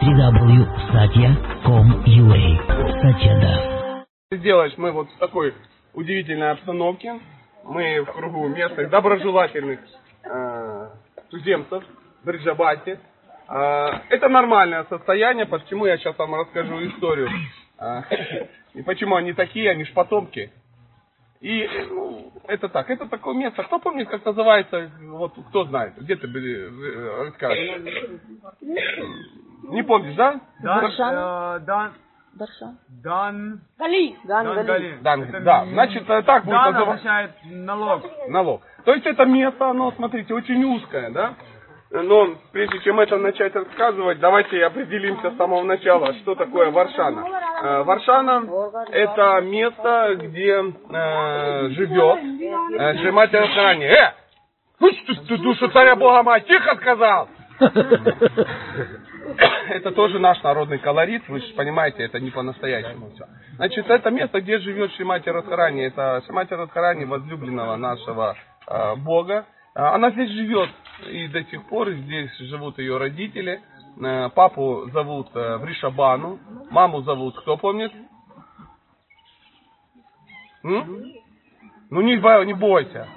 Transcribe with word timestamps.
www.satya.com.ua 0.00 2.40
Satya 3.02 4.06
Ты 4.30 4.38
делаешь 4.38 4.72
мы 4.78 4.92
вот 4.92 5.10
в 5.10 5.18
такой 5.18 5.52
удивительной 5.92 6.52
обстановке. 6.52 7.20
Мы 7.64 8.00
в 8.00 8.06
кругу 8.06 8.48
местных 8.48 8.88
доброжелательных 8.88 9.80
э, 10.24 10.88
туземцев 11.28 11.84
в 12.24 12.30
Риджабате. 12.30 12.98
Э, 13.48 13.88
это 14.08 14.30
нормальное 14.30 14.84
состояние, 14.84 15.44
почему 15.44 15.84
я 15.84 15.98
сейчас 15.98 16.16
вам 16.16 16.34
расскажу 16.34 16.82
историю. 16.86 17.28
Э, 17.78 18.00
и 18.74 18.82
почему 18.82 19.16
они 19.16 19.34
такие, 19.34 19.70
они 19.70 19.84
ж 19.84 19.92
потомки. 19.92 20.50
И 21.40 21.66
ну, 21.88 22.32
это 22.48 22.68
так, 22.68 22.90
это 22.90 23.06
такое 23.06 23.34
место. 23.34 23.62
Кто 23.62 23.78
помнит, 23.78 24.08
как 24.10 24.24
называется, 24.26 24.90
вот 25.04 25.32
кто 25.48 25.64
знает, 25.64 25.94
где 25.96 26.14
ты 26.16 26.28
были, 26.28 26.68
э, 26.68 27.24
расскажешь? 27.28 27.80
Не 29.70 29.82
помнишь, 29.82 30.14
да? 30.16 30.40
Дан, 30.62 30.80
Даршан? 30.82 31.14
э, 31.14 31.60
дан, 31.64 31.92
Даршан. 32.34 32.78
дан, 33.02 33.60
Гали. 33.78 34.16
Ган 34.24 34.44
дан 34.54 34.66
Гали. 34.66 34.98
Дан, 35.00 35.22
Это 35.22 35.40
да, 35.40 35.64
значит, 35.66 36.06
так 36.06 36.44
будет 36.44 36.52
Дан 36.54 36.72
называться. 36.74 36.92
означает 36.92 37.30
налог. 37.44 38.02
налог. 38.28 38.62
То 38.84 38.92
есть 38.92 39.06
это 39.06 39.24
место, 39.24 39.70
оно, 39.70 39.92
смотрите, 39.92 40.34
очень 40.34 40.62
узкое, 40.64 41.10
да? 41.10 41.34
Но 41.92 42.36
прежде 42.52 42.78
чем 42.80 43.00
это 43.00 43.16
начать 43.16 43.52
рассказывать, 43.54 44.20
давайте 44.20 44.64
определимся 44.64 45.32
с 45.32 45.36
самого 45.36 45.64
начала, 45.64 46.14
что 46.14 46.36
такое 46.36 46.70
Варшана. 46.70 47.26
Э, 47.62 47.82
Варшана– 47.82 48.46
это 48.92 49.40
место, 49.40 50.14
где 50.20 50.52
э, 50.52 51.68
живет 51.70 52.18
э, 52.78 52.98
Шримати 52.98 53.34
Радхарани. 53.34 53.86
Э! 53.86 54.12
Ты, 54.78 54.92
ты 55.26 55.36
душу 55.38 55.68
царя 55.70 55.96
Бога 55.96 56.22
мать, 56.22 56.46
тихо 56.46 56.76
сказал! 56.76 57.28
Это 59.68 59.92
тоже 59.92 60.18
наш 60.18 60.42
народный 60.42 60.78
колорит, 60.78 61.22
вы 61.28 61.40
же 61.40 61.54
понимаете, 61.54 62.02
это 62.02 62.18
не 62.18 62.30
по-настоящему 62.30 63.10
все. 63.10 63.26
Значит, 63.56 63.88
это 63.88 64.10
место, 64.10 64.40
где 64.40 64.58
живет 64.58 64.92
Шримати 64.92 65.28
Радхарани. 65.28 65.84
Это 65.86 66.22
Шримати 66.26 66.54
Радхарани, 66.54 67.04
возлюбленного 67.04 67.76
нашего 67.76 68.34
э, 68.66 68.96
Бога. 68.96 69.46
Э, 69.74 69.82
Она 69.82 70.10
здесь 70.10 70.30
живет 70.30 70.70
и 71.06 71.28
до 71.28 71.44
сих 71.44 71.64
пор, 71.68 71.90
здесь 71.90 72.36
живут 72.38 72.78
ее 72.78 72.98
родители. 72.98 73.60
Э, 74.02 74.28
Папу 74.30 74.88
зовут 74.92 75.28
э, 75.34 75.56
Вришабану, 75.58 76.38
маму 76.70 77.02
зовут, 77.02 77.38
кто 77.40 77.56
помнит? 77.56 77.92
М? 80.64 81.12
Ну 81.90 82.00
не, 82.00 82.16
не 82.46 82.54
бойся. 82.54 83.08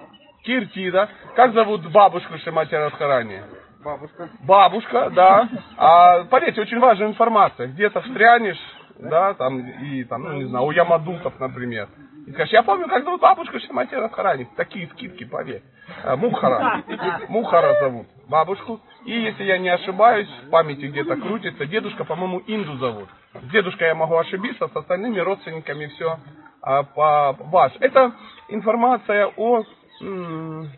Киртида. 0.43 1.09
Как 1.35 1.53
зовут 1.53 1.89
бабушку 1.91 2.37
Шримати 2.39 2.75
Радхарани? 2.75 3.41
Бабушка. 3.83 4.29
Бабушка, 4.41 5.09
да. 5.09 5.49
А 5.77 6.23
поверьте, 6.25 6.61
очень 6.61 6.79
важная 6.79 7.07
информация. 7.07 7.67
Где-то 7.67 8.01
встрянешь, 8.01 8.59
да, 8.97 9.33
там, 9.33 9.59
и 9.59 10.03
там, 10.05 10.23
ну, 10.23 10.33
не 10.33 10.45
знаю, 10.45 10.65
у 10.65 10.71
Ямадутов, 10.71 11.37
например. 11.39 11.89
И 12.25 12.31
скажешь, 12.31 12.53
я 12.53 12.63
помню, 12.63 12.87
как 12.87 13.03
зовут 13.03 13.21
бабушку 13.21 13.59
Шимати 13.59 13.95
Радхарани. 13.95 14.47
Такие 14.55 14.87
скидки, 14.87 15.25
поверь. 15.25 15.61
А, 16.03 16.15
Мухара. 16.15 16.83
Мухара 17.27 17.79
зовут 17.79 18.07
бабушку. 18.29 18.79
И 19.05 19.11
если 19.11 19.43
я 19.43 19.57
не 19.57 19.69
ошибаюсь, 19.69 20.29
в 20.45 20.49
памяти 20.49 20.85
где-то 20.85 21.17
крутится, 21.17 21.65
дедушка, 21.65 22.05
по-моему, 22.05 22.41
Инду 22.47 22.77
зовут. 22.77 23.09
С 23.33 23.51
дедушкой 23.51 23.87
я 23.87 23.95
могу 23.95 24.15
ошибиться, 24.17 24.67
с 24.67 24.75
остальными 24.75 25.19
родственниками 25.19 25.87
все 25.87 26.17
а, 26.61 26.83
по 26.83 27.35
ваш. 27.39 27.73
Это 27.81 28.13
информация 28.47 29.31
о 29.35 29.63
м, 30.01 30.69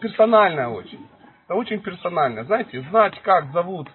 персональная 0.00 0.68
очень. 0.68 1.06
Это 1.46 1.54
очень 1.54 1.80
персонально. 1.80 2.44
Знаете, 2.44 2.82
знать, 2.90 3.18
как 3.22 3.50
зовут 3.52 3.88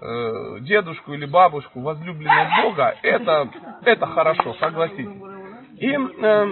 э, 0.00 0.60
дедушку 0.60 1.12
или 1.12 1.26
бабушку, 1.26 1.80
возлюбленного 1.80 2.62
Бога, 2.62 2.94
это, 3.02 3.50
это 3.84 4.06
хорошо, 4.06 4.54
согласитесь. 4.54 5.35
И 5.78 5.92
э, 5.92 6.46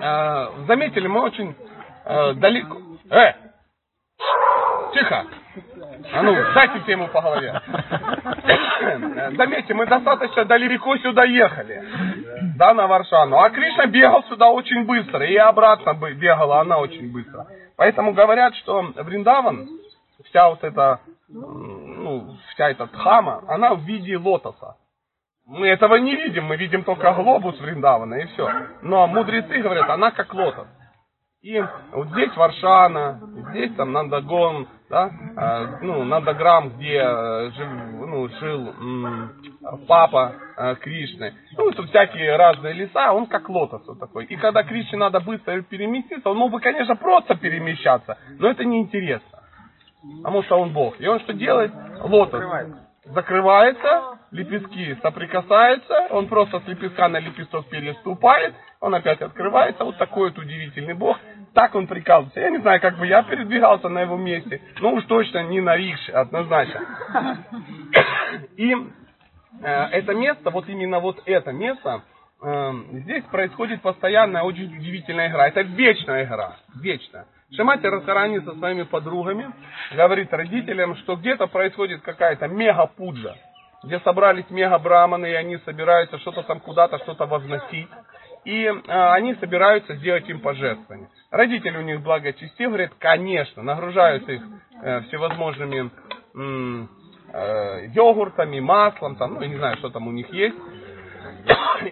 э, 0.00 0.46
заметили, 0.66 1.06
мы 1.06 1.22
очень 1.22 1.54
э, 2.04 2.32
далеко... 2.34 2.78
Э! 3.10 3.32
Тихо! 4.92 5.26
А 6.12 6.22
ну, 6.22 6.34
дайте 6.54 6.80
тему 6.86 7.08
по 7.08 7.20
голове. 7.20 7.60
Заметьте, 9.36 9.74
мы 9.74 9.86
достаточно 9.86 10.44
далеко 10.44 10.96
сюда 10.98 11.24
ехали. 11.24 11.82
Да, 12.56 12.74
на 12.74 12.86
Варшану. 12.86 13.38
А 13.38 13.50
Кришна 13.50 13.86
бегал 13.86 14.22
сюда 14.24 14.50
очень 14.50 14.84
быстро. 14.84 15.24
И 15.26 15.36
обратно 15.36 15.94
бегала 15.94 16.60
она 16.60 16.78
очень 16.78 17.12
быстро. 17.12 17.46
Поэтому 17.76 18.12
говорят, 18.12 18.54
что 18.56 18.82
Вриндаван, 18.96 19.68
вся 20.24 20.50
вот 20.50 20.62
эта, 20.62 21.00
ну, 21.28 22.36
вся 22.52 22.70
эта 22.70 22.86
дхама, 22.86 23.42
она 23.48 23.74
в 23.74 23.80
виде 23.80 24.16
лотоса. 24.16 24.76
Мы 25.46 25.68
этого 25.68 25.96
не 25.96 26.16
видим, 26.16 26.44
мы 26.44 26.56
видим 26.56 26.84
только 26.84 27.12
глобус 27.12 27.60
Вриндавана 27.60 28.14
и 28.14 28.26
все. 28.28 28.48
Но 28.82 29.06
мудрецы 29.06 29.58
говорят, 29.58 29.88
она 29.90 30.10
как 30.10 30.32
лотос. 30.32 30.66
И 31.42 31.62
вот 31.92 32.08
здесь 32.08 32.34
Варшана, 32.34 33.20
здесь 33.50 33.74
там 33.74 33.92
Нандагон, 33.92 34.66
да, 34.88 35.10
э, 35.36 35.78
ну, 35.82 36.02
Нандаграм, 36.04 36.70
где 36.70 36.98
э, 36.98 37.50
жив, 37.50 37.68
ну, 37.92 38.28
жил 38.28 38.68
м, 38.68 39.32
папа 39.86 40.32
э, 40.56 40.76
Кришны. 40.76 41.34
Ну, 41.58 41.70
тут 41.72 41.90
всякие 41.90 42.36
разные 42.36 42.72
леса, 42.72 43.12
он 43.12 43.26
как 43.26 43.46
лотос 43.50 43.86
вот 43.86 44.00
такой. 44.00 44.24
И 44.24 44.36
когда 44.36 44.62
Кришне 44.62 44.96
надо 44.96 45.20
быстро 45.20 45.60
переместиться, 45.60 46.30
он 46.30 46.38
мог 46.38 46.50
бы, 46.50 46.60
конечно, 46.60 46.96
просто 46.96 47.34
перемещаться, 47.34 48.16
но 48.38 48.48
это 48.48 48.64
неинтересно. 48.64 49.40
Потому 50.22 50.42
что 50.44 50.58
он 50.58 50.72
Бог. 50.72 50.98
И 50.98 51.06
он 51.06 51.20
что 51.20 51.34
делает? 51.34 51.72
Лотос 52.00 52.42
закрывается, 53.04 54.18
лепестки 54.30 54.96
соприкасаются, 55.02 56.08
он 56.10 56.28
просто 56.28 56.60
с 56.60 56.66
лепестка 56.66 57.08
на 57.08 57.18
лепесток 57.18 57.68
переступает, 57.68 58.54
он 58.80 58.94
опять 58.94 59.20
открывается, 59.20 59.84
вот 59.84 59.96
такой 59.98 60.30
вот 60.30 60.38
удивительный 60.38 60.94
бог. 60.94 61.18
Так 61.54 61.74
он 61.74 61.86
прикалывается. 61.86 62.40
Я 62.40 62.50
не 62.50 62.58
знаю, 62.58 62.80
как 62.80 62.98
бы 62.98 63.06
я 63.06 63.22
передвигался 63.22 63.88
на 63.88 64.00
его 64.00 64.16
месте, 64.16 64.60
но 64.80 64.92
уж 64.92 65.04
точно 65.04 65.44
не 65.44 65.60
на 65.60 65.76
рикше, 65.76 66.10
однозначно. 66.10 66.80
И 68.56 68.74
э, 69.62 69.66
это 69.92 70.14
место, 70.14 70.50
вот 70.50 70.68
именно 70.68 70.98
вот 70.98 71.22
это 71.26 71.52
место, 71.52 72.02
э, 72.42 72.72
здесь 72.92 73.22
происходит 73.24 73.82
постоянная, 73.82 74.42
очень 74.42 74.76
удивительная 74.76 75.28
игра. 75.28 75.46
Это 75.46 75.60
вечная 75.60 76.24
игра, 76.24 76.56
вечная. 76.74 77.26
Шимати 77.52 77.86
Радхарани 77.86 78.40
со 78.40 78.54
своими 78.54 78.82
подругами 78.84 79.52
говорит 79.94 80.32
родителям, 80.32 80.96
что 80.96 81.16
где-то 81.16 81.46
происходит 81.46 82.02
какая-то 82.02 82.48
мега-пуджа, 82.48 83.36
где 83.84 84.00
собрались 84.00 84.48
мега-браманы, 84.50 85.30
и 85.30 85.34
они 85.34 85.58
собираются 85.58 86.18
что-то 86.18 86.42
там 86.42 86.60
куда-то, 86.60 86.98
что-то 86.98 87.26
возносить. 87.26 87.88
И 88.44 88.64
э, 88.64 88.72
они 88.88 89.34
собираются 89.36 89.94
сделать 89.96 90.28
им 90.28 90.40
пожертвование. 90.40 91.08
Родители 91.30 91.78
у 91.78 91.82
них 91.82 92.02
благочестивы, 92.02 92.72
говорят, 92.72 92.92
конечно, 92.98 93.62
нагружают 93.62 94.28
их 94.28 94.42
э, 94.82 95.00
всевозможными 95.02 95.90
э, 97.32 97.86
йогуртами, 97.94 98.60
маслом, 98.60 99.16
там, 99.16 99.34
ну, 99.34 99.40
я 99.42 99.48
не 99.48 99.56
знаю, 99.56 99.76
что 99.78 99.88
там 99.90 100.08
у 100.08 100.12
них 100.12 100.30
есть. 100.32 100.56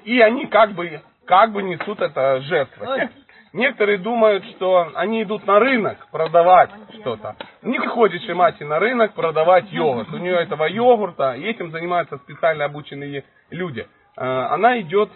И 0.05 0.21
они 0.21 0.47
как 0.47 0.73
бы, 0.73 1.01
как 1.27 1.53
бы 1.53 1.63
несут 1.63 2.01
это 2.01 2.41
жертва. 2.43 3.09
Не- 3.53 3.63
Некоторые 3.63 3.99
думают, 3.99 4.45
что 4.57 4.91
они 4.95 5.23
идут 5.23 5.47
на 5.47 5.59
рынок 5.59 6.09
продавать 6.11 6.71
что-то. 7.01 7.37
Не 7.63 7.79
ходит 7.79 8.23
Шимати 8.23 8.65
на 8.65 8.79
рынок 8.79 9.15
продавать 9.15 9.71
йогурт. 9.73 10.09
У 10.13 10.19
нее 10.19 10.37
этого 10.37 10.65
йогурта, 10.67 11.35
и 11.35 11.45
этим 11.45 11.71
занимаются 11.71 12.19
специально 12.19 12.65
обученные 12.65 13.25
люди. 13.51 13.87
Э, 14.17 14.23
Она 14.51 14.81
идет 14.81 15.11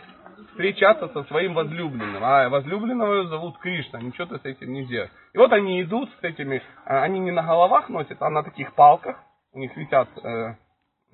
встречаться 0.50 1.08
со 1.08 1.22
своим 1.24 1.54
возлюбленным. 1.54 2.22
А 2.22 2.48
возлюбленного 2.48 3.14
ее 3.14 3.28
зовут 3.28 3.58
Кришна. 3.58 4.00
Ничего 4.00 4.26
ты 4.26 4.38
с 4.38 4.44
этим 4.44 4.72
не 4.72 4.84
сделаешь. 4.84 5.10
И 5.34 5.38
вот 5.38 5.52
они 5.52 5.82
идут 5.82 6.10
с 6.20 6.24
этими, 6.24 6.56
э, 6.56 6.60
они 6.98 7.18
не 7.20 7.30
на 7.30 7.42
головах 7.42 7.88
носят, 7.88 8.20
а 8.20 8.30
на 8.30 8.42
таких 8.42 8.74
палках. 8.74 9.16
У 9.52 9.58
них 9.58 9.74
висят 9.76 10.08
э, 10.22 10.54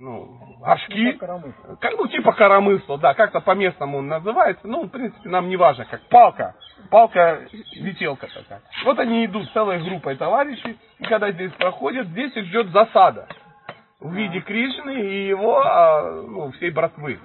ну, 0.03 0.57
горшки. 0.61 1.13
Как, 1.13 1.93
ну, 1.97 2.09
типа 2.09 2.33
коромысла, 2.33 2.99
да, 2.99 3.15
как-то 3.15 3.41
по-местному 3.41 3.99
он 3.99 4.09
называется. 4.09 4.67
Ну, 4.67 4.85
в 4.85 4.89
принципе, 4.89 5.29
нам 5.29 5.49
не 5.49 5.57
важно, 5.57 5.85
как 5.85 6.03
палка. 6.09 6.57
Палка-ветелка 6.91 8.27
такая. 8.27 8.63
Вот 8.85 8.99
они 8.99 9.25
идут 9.25 9.51
целой 9.53 9.81
группой 9.83 10.17
товарищей, 10.17 10.77
и 10.99 11.05
когда 11.05 11.31
здесь 11.31 11.53
проходят, 11.53 12.09
здесь 12.09 12.37
их 12.37 12.47
ждет 12.47 12.71
засада 12.71 13.29
в 14.01 14.13
виде 14.13 14.41
Кришны 14.41 15.01
и 15.01 15.29
его, 15.29 15.61
а, 15.65 16.23
ну, 16.23 16.51
всей 16.53 16.71
братвы. 16.71 17.21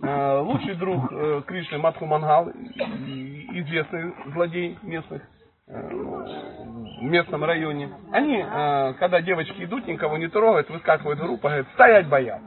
Э, 0.00 0.38
Лучший 0.38 0.74
друг 0.74 1.10
э, 1.10 1.42
Кришны 1.46 1.78
Матху 1.78 2.06
Мангал, 2.06 2.48
известный 2.50 4.14
злодей 4.32 4.78
местных, 4.82 5.22
ну, 5.22 5.33
в 5.66 7.02
местном 7.02 7.44
районе. 7.44 7.90
Они, 8.12 8.38
э, 8.38 8.94
когда 8.98 9.20
девочки 9.22 9.64
идут, 9.64 9.86
никого 9.86 10.18
не 10.18 10.28
трогают, 10.28 10.68
выскакивают 10.68 11.18
в 11.18 11.22
группу, 11.22 11.48
говорят, 11.48 11.66
стоять 11.74 12.08
боятся. 12.08 12.46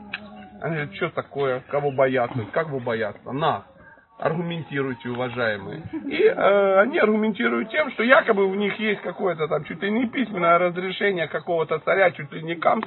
Они 0.60 0.74
говорят, 0.74 0.94
что 0.94 1.10
такое, 1.10 1.62
кого 1.68 1.90
бояться, 1.90 2.38
как 2.52 2.68
вы 2.68 2.80
бояться, 2.80 3.32
нас. 3.32 3.62
Аргументируйте, 4.18 5.10
уважаемые. 5.10 5.82
И 6.06 6.24
э, 6.24 6.80
они 6.80 6.98
аргументируют 6.98 7.70
тем, 7.70 7.90
что 7.92 8.02
якобы 8.02 8.44
у 8.46 8.54
них 8.54 8.76
есть 8.80 9.00
какое-то 9.02 9.46
там 9.46 9.62
чуть 9.64 9.80
ли 9.80 9.92
не 9.92 10.08
письменное 10.08 10.58
разрешение 10.58 11.28
какого-то 11.28 11.78
царя, 11.80 12.10
чуть 12.10 12.32
ли 12.32 12.42
не 12.42 12.56
Камс, 12.56 12.84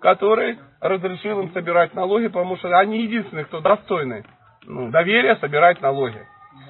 который 0.00 0.58
разрешил 0.80 1.40
им 1.40 1.52
собирать 1.52 1.94
налоги, 1.94 2.26
потому 2.26 2.58
что 2.58 2.78
они 2.78 3.02
единственные, 3.02 3.46
кто 3.46 3.60
достойны 3.60 4.24
ну, 4.66 4.90
доверия 4.90 5.36
собирать 5.36 5.80
налоги 5.80 6.20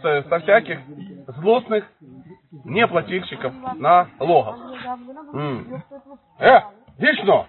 со, 0.00 0.22
со 0.22 0.38
всяких 0.40 0.78
злостных 1.38 1.84
неплательщиков 2.64 3.52
налогов. 3.76 4.56
М. 5.32 5.82
Э, 6.38 6.60
вечно! 6.98 7.46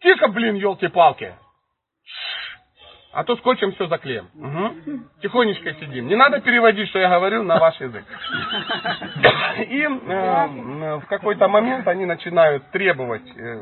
Тихо, 0.00 0.28
блин, 0.28 0.56
елки-палки! 0.56 1.34
А 3.12 3.24
то 3.24 3.36
скотчем 3.36 3.72
все 3.72 3.88
заклеим. 3.88 4.28
Угу. 4.34 5.00
Тихонечко 5.20 5.74
сидим. 5.74 6.06
Не 6.06 6.14
надо 6.14 6.40
переводить, 6.40 6.88
что 6.90 7.00
я 7.00 7.08
говорил, 7.08 7.42
на 7.42 7.58
ваш 7.58 7.80
язык. 7.80 8.04
И 9.68 9.82
э, 9.82 10.96
в 10.98 11.06
какой-то 11.08 11.48
момент 11.48 11.88
они 11.88 12.06
начинают 12.06 12.70
требовать 12.70 13.28
э, 13.36 13.54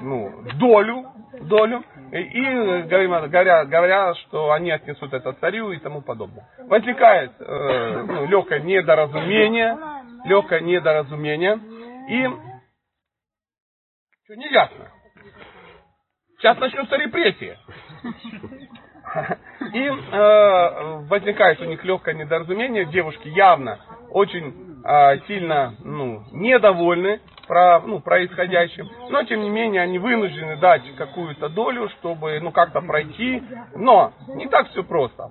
ну, 0.00 0.42
долю, 0.54 1.08
долю, 1.42 1.84
и, 2.10 2.16
и 2.16 2.82
говорят, 2.84 3.68
говорят, 3.68 4.16
что 4.18 4.52
они 4.52 4.70
отнесут 4.70 5.12
это 5.12 5.32
царю 5.34 5.72
и 5.72 5.78
тому 5.78 6.00
подобное. 6.00 6.48
Возникает 6.66 7.32
э, 7.38 8.04
ну, 8.06 8.26
легкое 8.26 8.60
недоразумение, 8.60 9.76
легкое 10.24 10.60
недоразумение, 10.60 11.60
и 12.08 12.26
что 14.24 14.36
неясно. 14.36 14.90
Сейчас 16.38 16.58
начнутся 16.58 16.96
репрессии. 16.96 17.56
И 19.72 19.78
э, 19.78 21.06
возникает 21.08 21.60
у 21.60 21.64
них 21.64 21.82
легкое 21.84 22.14
недоразумение. 22.14 22.86
Девушки 22.86 23.28
явно 23.28 23.78
очень 24.10 24.82
э, 24.84 25.20
сильно 25.26 25.74
ну, 25.80 26.24
недовольны 26.32 27.20
про, 27.46 27.80
ну, 27.80 28.00
происходящим. 28.00 28.88
Но, 29.10 29.22
тем 29.24 29.42
не 29.42 29.50
менее, 29.50 29.82
они 29.82 29.98
вынуждены 29.98 30.56
дать 30.56 30.82
какую-то 30.96 31.48
долю, 31.48 31.88
чтобы 31.90 32.40
ну, 32.40 32.50
как-то 32.52 32.80
пройти. 32.80 33.42
Но 33.74 34.12
не 34.28 34.48
так 34.48 34.68
все 34.70 34.82
просто. 34.84 35.30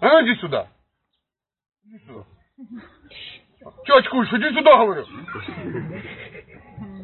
А 0.00 0.08
ну 0.08 0.22
иди 0.24 0.34
сюда. 0.40 0.68
Иди 1.84 1.98
сюда. 2.06 2.24
Че 3.84 3.96
очкуешь? 3.98 4.32
Иди 4.32 4.54
сюда, 4.54 4.76
говорю. 4.76 5.04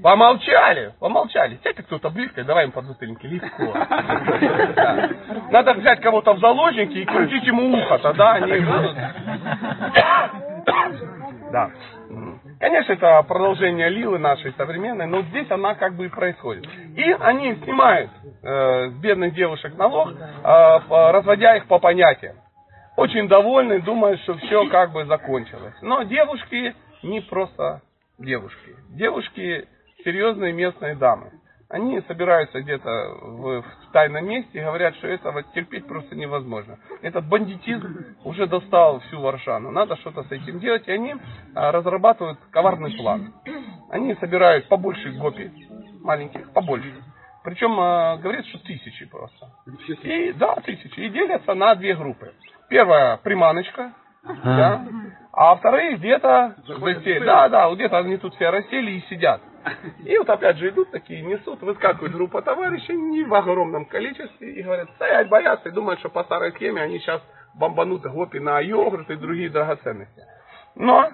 Помолчали, 0.02 0.92
помолчали. 1.00 1.58
Сядь 1.64 1.76
кто-то 1.76 2.10
близко, 2.10 2.44
давай 2.44 2.66
им 2.66 2.72
подзатыльники. 2.72 3.26
Легко. 3.26 3.72
Да. 3.72 5.10
Надо 5.50 5.74
взять 5.74 6.00
кого-то 6.02 6.34
в 6.34 6.40
заложники 6.40 6.98
и 6.98 7.04
крутить 7.06 7.44
ему 7.44 7.72
ухо, 7.72 7.98
тогда 7.98 8.34
они. 8.34 8.60
Да. 11.50 11.70
Конечно, 12.60 12.92
это 12.92 13.22
продолжение 13.22 13.88
Лилы 13.88 14.18
нашей 14.18 14.52
современной, 14.52 15.06
но 15.06 15.22
здесь 15.22 15.50
она 15.50 15.74
как 15.74 15.94
бы 15.94 16.06
и 16.06 16.08
происходит. 16.08 16.66
И 16.96 17.16
они 17.20 17.54
снимают 17.56 18.10
э, 18.42 18.90
с 18.90 18.94
бедных 18.94 19.34
девушек 19.34 19.76
налог, 19.76 20.10
э, 20.10 21.12
разводя 21.12 21.56
их 21.56 21.66
по 21.66 21.78
понятиям. 21.78 22.36
Очень 22.96 23.28
довольны, 23.28 23.80
думают, 23.80 24.20
что 24.20 24.34
все 24.38 24.68
как 24.68 24.92
бы 24.92 25.04
закончилось. 25.04 25.74
Но 25.82 26.04
девушки 26.04 26.74
не 27.02 27.20
просто 27.20 27.82
девушки. 28.18 28.76
Девушки 28.90 29.66
серьезные 30.04 30.52
местные 30.52 30.94
дамы. 30.94 31.32
Они 31.70 32.00
собираются 32.02 32.60
где-то 32.60 32.88
в, 33.22 33.62
в 33.62 33.92
тайном 33.92 34.26
месте 34.26 34.58
и 34.58 34.62
говорят, 34.62 34.94
что 34.96 35.08
этого 35.08 35.42
терпеть 35.54 35.86
просто 35.86 36.14
невозможно. 36.14 36.78
Этот 37.02 37.26
бандитизм 37.26 38.16
уже 38.24 38.46
достал 38.46 39.00
всю 39.00 39.20
Варшану. 39.20 39.70
Надо 39.70 39.96
что-то 39.96 40.24
с 40.24 40.30
этим 40.30 40.60
делать. 40.60 40.86
И 40.86 40.92
они 40.92 41.14
а, 41.54 41.72
разрабатывают 41.72 42.38
коварный 42.50 42.94
план. 42.96 43.32
Они 43.90 44.14
собирают 44.16 44.68
побольше 44.68 45.12
гопи, 45.12 45.50
маленьких, 46.02 46.52
побольше. 46.52 46.92
Причем 47.42 47.78
а, 47.78 48.16
говорят, 48.18 48.46
что 48.46 48.58
тысячи 48.58 49.06
просто. 49.06 49.50
И, 50.06 50.32
да, 50.32 50.56
тысячи. 50.56 51.00
И 51.00 51.10
делятся 51.10 51.54
на 51.54 51.74
две 51.74 51.94
группы. 51.94 52.32
Первая 52.68 53.16
приманочка, 53.18 53.92
да, 54.42 54.82
а 55.32 55.56
вторые 55.56 55.96
где-то 55.96 56.56
Да, 57.26 57.48
да, 57.48 57.74
где-то 57.74 57.98
они 57.98 58.16
тут 58.16 58.34
все 58.36 58.50
рассели 58.50 58.92
и 58.92 59.00
сидят. 59.08 59.40
И 60.04 60.16
вот 60.18 60.28
опять 60.28 60.58
же 60.58 60.70
идут 60.70 60.90
такие, 60.90 61.22
несут, 61.22 61.62
выскакивает 61.62 62.12
группа 62.12 62.42
товарищей 62.42 62.94
не 62.94 63.24
в 63.24 63.34
огромном 63.34 63.86
количестве 63.86 64.52
и 64.52 64.62
говорят, 64.62 64.90
стоять, 64.96 65.28
боятся 65.28 65.68
и 65.68 65.72
думают, 65.72 66.00
что 66.00 66.08
по 66.08 66.24
старой 66.24 66.52
схеме 66.52 66.82
они 66.82 66.98
сейчас 66.98 67.22
бомбанут 67.54 68.02
гопи 68.02 68.38
на 68.38 68.60
йогурт 68.60 69.10
и 69.10 69.16
другие 69.16 69.50
драгоценности. 69.50 70.22
Но 70.74 71.10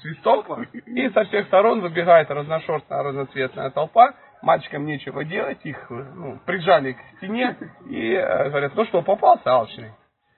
свисток, 0.00 0.46
и 0.72 1.10
со 1.10 1.24
всех 1.24 1.46
сторон 1.46 1.80
выбегает 1.80 2.30
разношерстная, 2.30 3.02
разноцветная 3.02 3.70
толпа, 3.70 4.14
мальчикам 4.42 4.84
нечего 4.84 5.24
делать, 5.24 5.64
их 5.64 5.86
ну, 5.88 6.38
прижали 6.44 6.92
к 6.92 6.98
стене 7.16 7.56
и 7.88 8.14
э, 8.14 8.48
говорят, 8.48 8.74
ну 8.74 8.84
что, 8.86 9.02
попался 9.02 9.50
алчный? 9.50 9.92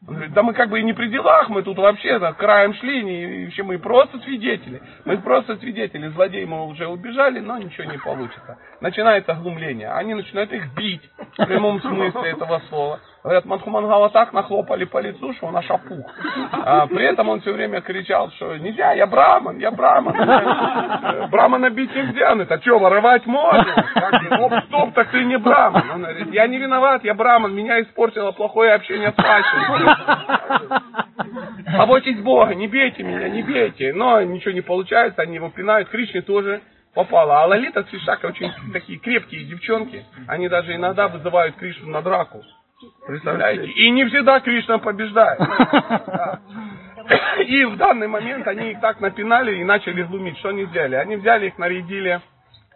Он 0.07 0.15
говорит, 0.15 0.35
да 0.35 0.43
мы 0.43 0.53
как 0.53 0.69
бы 0.69 0.81
и 0.81 0.85
не 0.85 0.93
при 0.93 1.09
делах, 1.09 1.49
мы 1.49 1.63
тут 1.63 1.79
вообще 1.79 2.19
так, 2.19 2.37
краем 2.37 2.75
шли, 2.75 3.03
не, 3.03 3.45
вообще 3.45 3.63
мы 3.63 3.79
просто 3.79 4.19
свидетели. 4.19 4.83
Мы 5.07 5.17
просто 5.19 5.57
свидетели. 5.57 6.09
Злодеи 6.09 6.45
мы 6.45 6.67
уже 6.67 6.87
убежали, 6.87 7.41
но 7.41 7.57
ничего 7.57 7.91
не 7.91 7.99
получится. 7.99 8.59
Начинается 8.81 9.33
глумление. 9.35 9.91
Они 9.93 10.13
начинают 10.15 10.53
их 10.53 10.75
бить 10.75 11.03
в 11.39 11.47
прямом 11.47 11.81
смысле 11.81 12.31
этого 12.31 12.61
слова. 12.69 13.01
Говорят, 13.25 13.47
Манхумангала 13.47 14.11
так 14.11 14.35
нахлопали 14.35 14.85
по 14.85 15.01
лицу, 15.01 15.33
что 15.33 15.47
он 15.47 15.57
аж 15.57 15.71
опух. 15.71 16.07
А 16.53 16.87
при 16.87 17.07
этом 17.07 17.31
он 17.31 17.41
все 17.41 17.55
время 17.55 17.81
кричал, 17.81 18.31
что 18.33 18.55
нельзя, 18.59 18.93
я 18.93 19.07
браман, 19.07 19.57
я 19.57 19.71
браман. 19.71 21.31
Брамана 21.31 21.71
бить 21.71 21.95
нельзя. 21.95 22.33
Он 22.33 22.43
это 22.43 22.61
что, 22.61 22.79
воровать 22.79 23.25
можно? 23.25 23.75
Оп, 24.41 24.53
стоп, 24.67 24.93
так 24.93 25.11
ты 25.11 25.25
не 25.25 25.39
браман. 25.39 25.91
Он 25.91 26.03
говорит, 26.03 26.35
я 26.35 26.47
не 26.47 26.59
виноват, 26.59 27.03
я 27.03 27.15
браман, 27.15 27.55
меня 27.55 27.81
испортило 27.81 28.33
плохое 28.33 28.75
общение 28.75 29.11
с 29.11 29.15
пачкой. 29.15 29.63
Побойтесь 31.79 32.21
Бога, 32.21 32.55
не 32.55 32.69
бейте 32.69 33.03
меня, 33.03 33.31
не 33.31 33.43
бейте. 33.43 33.95
Но 33.95 34.21
ничего 34.21 34.53
не 34.53 34.61
получается, 34.61 35.23
они 35.23 35.37
его 35.37 35.49
пинают. 35.49 35.89
Кришне 35.89 36.21
тоже 36.21 36.61
попала. 36.95 37.43
А 37.43 37.47
Лолита 37.47 37.85
с 37.85 37.91
Вишакой 37.91 38.31
очень 38.31 38.53
такие 38.75 38.99
крепкие 38.99 39.45
девчонки. 39.45 40.05
Они 40.29 40.51
даже 40.51 40.75
иногда 40.75 41.09
вызывают 41.09 41.57
Кришну 41.57 41.89
на 41.89 42.03
драку. 42.03 42.43
Представляете? 43.07 43.67
И 43.67 43.91
не 43.91 44.05
всегда 44.07 44.41
Кришна 44.41 44.79
побеждает. 44.79 45.41
И 47.47 47.65
в 47.65 47.77
данный 47.77 48.09
момент 48.09 48.47
они 48.47 48.71
их 48.71 48.81
так 48.81 49.01
напинали 49.01 49.57
и 49.57 49.65
начали 49.65 50.03
глумить. 50.03 50.39
Что 50.39 50.51
они 50.51 50.65
сделали? 50.67 50.95
Они 50.95 51.17
взяли 51.17 51.49
их, 51.49 51.59
нарядили 51.59 52.21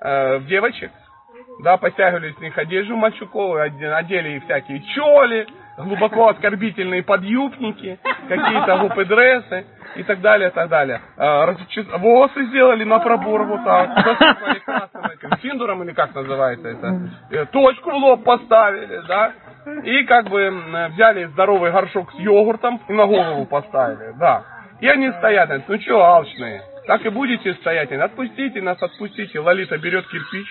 э, 0.01 0.39
в 0.39 0.47
девочек, 0.47 0.91
да, 1.63 1.77
постягивали 1.77 2.33
с 2.33 2.39
них 2.39 2.57
одежду 2.59 2.97
мальчуковую, 2.97 3.63
одели 3.63 4.37
их 4.37 4.45
всякие 4.45 4.83
чоли, 4.95 5.47
глубоко 5.79 6.29
оскорбительные 6.29 7.03
подъюбники, 7.03 7.99
какие-то 8.29 8.79
гупы-дрессы 8.79 9.67
и 9.97 10.03
так 10.03 10.21
далее, 10.21 10.51
так 10.51 10.69
далее. 10.69 11.01
Э, 11.17 11.55
волосы 11.97 12.45
сделали 12.47 12.85
на 12.85 12.99
пробор 12.99 13.45
вот 13.45 13.65
так, 13.65 13.95
засыпали 13.95 14.59
красным 14.59 15.39
синдуром 15.41 15.83
или 15.85 15.93
как 15.93 16.15
называется 16.15 16.69
это, 16.69 17.11
э, 17.31 17.47
точку 17.47 17.91
в 17.91 17.95
лоб 17.95 18.25
поставили, 18.25 19.01
да, 19.09 19.33
и 19.85 20.05
как 20.05 20.29
бы 20.29 20.51
взяли 20.95 21.25
здоровый 21.27 21.71
горшок 21.71 22.13
с 22.13 22.19
йогуртом 22.19 22.81
и 22.89 22.93
на 22.93 23.07
голову 23.07 23.47
поставили, 23.47 24.13
да. 24.19 24.45
И 24.81 24.89
они 24.89 25.11
стоят, 25.13 25.51
ну 25.69 25.81
что, 25.81 26.05
алчные, 26.05 26.63
так 26.87 27.05
и 27.05 27.09
будете 27.09 27.55
стоять, 27.55 27.93
отпустите 27.93 28.63
нас, 28.63 28.81
отпустите. 28.83 29.41
Лолита 29.41 29.77
берет 29.79 30.07
кирпич, 30.09 30.47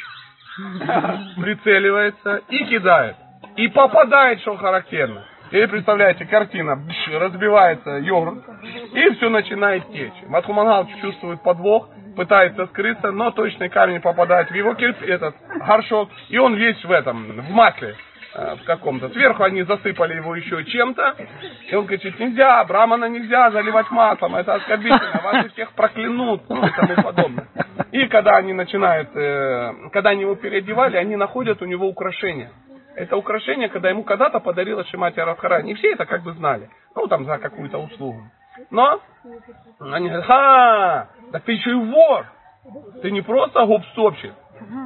прицеливается 1.37 2.41
и 2.49 2.63
кидает. 2.65 3.15
И 3.55 3.67
попадает, 3.69 4.41
что 4.41 4.55
характерно. 4.57 5.23
И 5.49 5.65
представляете, 5.65 6.25
картина, 6.25 6.75
бш, 6.75 7.07
разбивается 7.13 7.97
йогурт, 7.99 8.43
и 8.93 9.09
все 9.11 9.29
начинает 9.29 9.87
течь. 9.93 10.13
Матхумангал 10.27 10.87
чувствует 11.01 11.41
подвох, 11.41 11.89
пытается 12.17 12.65
скрыться, 12.67 13.11
но 13.11 13.31
точный 13.31 13.69
камень 13.69 14.01
попадает 14.01 14.51
в 14.51 14.53
его 14.53 14.73
кирп, 14.73 15.01
этот 15.03 15.35
горшок, 15.65 16.09
и 16.29 16.37
он 16.37 16.55
весь 16.55 16.83
в 16.83 16.91
этом, 16.91 17.41
в 17.41 17.49
масле. 17.51 17.95
Э, 18.37 18.55
в 18.55 18.63
каком-то. 18.65 19.09
Сверху 19.09 19.41
они 19.43 19.63
засыпали 19.63 20.13
его 20.13 20.35
еще 20.35 20.63
чем-то. 20.63 21.15
И 21.69 21.75
он 21.75 21.87
кричит, 21.87 22.19
нельзя, 22.19 22.63
Брамана 22.65 23.05
нельзя 23.05 23.49
заливать 23.49 23.89
маслом, 23.89 24.35
это 24.35 24.53
оскорбительно, 24.53 25.21
вас 25.23 25.51
всех 25.53 25.71
проклянут 25.71 26.43
ну, 26.47 26.63
и 26.63 26.69
тому 26.69 26.95
подобное. 27.01 27.47
И 27.91 28.05
когда 28.07 28.37
они 28.37 28.53
начинают, 28.53 29.09
э, 29.15 29.89
когда 29.91 30.11
они 30.11 30.21
его 30.21 30.35
переодевали, 30.35 30.97
они 30.97 31.15
находят 31.15 31.63
у 31.63 31.65
него 31.65 31.87
украшения. 31.87 32.51
Это 32.95 33.17
украшение, 33.17 33.69
когда 33.69 33.89
ему 33.89 34.03
когда-то 34.03 34.39
подарила 34.39 34.85
Шимати 34.85 35.19
Радхара. 35.19 35.63
Не 35.63 35.73
все 35.73 35.93
это 35.93 36.05
как 36.05 36.21
бы 36.21 36.33
знали. 36.33 36.69
Ну, 36.95 37.07
там 37.07 37.25
за 37.25 37.39
какую-то 37.39 37.79
услугу. 37.79 38.21
Но 38.69 39.01
они 39.79 40.09
говорят, 40.09 40.27
ха, 40.27 41.07
так 41.31 41.43
ты 41.43 41.53
еще 41.53 41.71
и 41.71 41.73
вор. 41.73 42.25
Ты 43.01 43.09
не 43.09 43.21
просто 43.21 43.65
гопстопщик, 43.65 44.33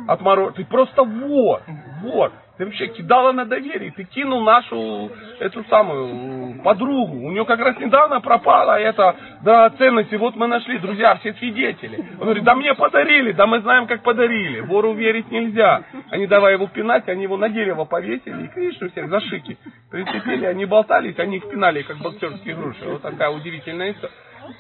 отморо... 0.08 0.52
ты 0.52 0.66
просто 0.66 1.04
вор. 1.04 1.62
Вот. 2.04 2.34
Ты 2.58 2.66
вообще 2.66 2.88
кидала 2.90 3.32
на 3.32 3.46
доверие. 3.46 3.92
Ты 3.92 4.04
кинул 4.04 4.44
нашу, 4.44 5.10
эту 5.40 5.64
самую, 5.64 6.62
подругу. 6.62 7.18
У 7.18 7.32
нее 7.32 7.44
как 7.46 7.60
раз 7.60 7.78
недавно 7.80 8.22
пропала 8.22 8.80
эта 8.80 9.16
драгоценность. 9.42 10.14
И 10.14 10.18
вот 10.18 10.36
мы 10.36 10.46
нашли, 10.46 10.78
друзья, 10.78 11.16
все 11.16 11.34
свидетели. 11.34 11.98
Он 12.20 12.26
говорит, 12.26 12.44
да 12.44 12.54
мне 12.54 12.76
подарили, 12.76 13.32
да 13.32 13.48
мы 13.48 13.62
знаем, 13.62 13.88
как 13.88 14.04
подарили. 14.04 14.60
Вору 14.60 14.94
верить 14.94 15.32
нельзя. 15.32 15.84
Они 16.12 16.28
давай 16.28 16.54
его 16.54 16.68
пинать, 16.68 17.10
они 17.10 17.24
его 17.24 17.38
на 17.38 17.50
дерево 17.50 17.86
повесили. 17.86 18.44
И 18.44 18.48
Кришну 18.50 18.92
всех 18.92 19.10
за 19.10 19.22
шики 19.22 19.58
прицепили. 19.90 20.46
Они 20.46 20.66
болтались, 20.66 21.18
они 21.18 21.38
их 21.38 21.50
пинали, 21.50 21.82
как 21.82 21.98
боксерские 21.98 22.56
груши. 22.56 22.86
Вот 22.86 23.02
такая 23.02 23.32
удивительная 23.32 23.94
история. 23.94 24.14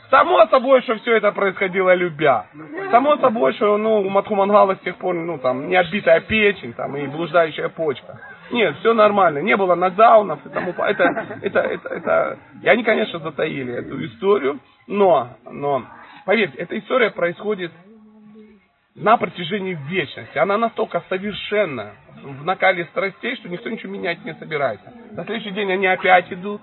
Само 0.09 0.45
собой, 0.47 0.81
что 0.81 0.95
все 0.95 1.15
это 1.15 1.31
происходило 1.31 1.93
любя. 1.93 2.47
Само 2.91 3.17
собой, 3.17 3.53
что 3.53 3.77
ну, 3.77 4.01
у 4.01 4.09
Матхумангала 4.09 4.75
с 4.75 4.79
тех 4.79 4.97
пор 4.97 5.15
ну, 5.15 5.37
там, 5.37 5.69
не 5.69 5.75
отбитая 5.75 6.21
печень 6.21 6.73
там, 6.73 6.95
и 6.97 7.07
блуждающая 7.07 7.69
почка. 7.69 8.19
Нет, 8.51 8.75
все 8.79 8.93
нормально. 8.93 9.39
Не 9.39 9.55
было 9.55 9.75
нокдаунов 9.75 10.45
и 10.45 10.49
тому 10.49 10.71
это, 10.71 11.03
это, 11.41 11.59
это, 11.59 11.89
это, 11.89 12.39
И 12.61 12.67
они, 12.67 12.83
конечно, 12.83 13.19
затаили 13.19 13.73
эту 13.73 14.05
историю. 14.05 14.59
Но, 14.87 15.29
но, 15.49 15.85
поверьте, 16.25 16.57
эта 16.57 16.77
история 16.77 17.11
происходит 17.11 17.71
на 18.95 19.17
протяжении 19.17 19.77
вечности. 19.87 20.37
Она 20.37 20.57
настолько 20.57 21.03
совершенна 21.07 21.93
в 22.21 22.43
накале 22.43 22.85
страстей, 22.85 23.35
что 23.37 23.47
никто 23.49 23.69
ничего 23.69 23.93
менять 23.93 24.23
не 24.25 24.33
собирается. 24.35 24.91
На 25.11 25.23
следующий 25.23 25.51
день 25.51 25.71
они 25.71 25.87
опять 25.87 26.31
идут, 26.33 26.61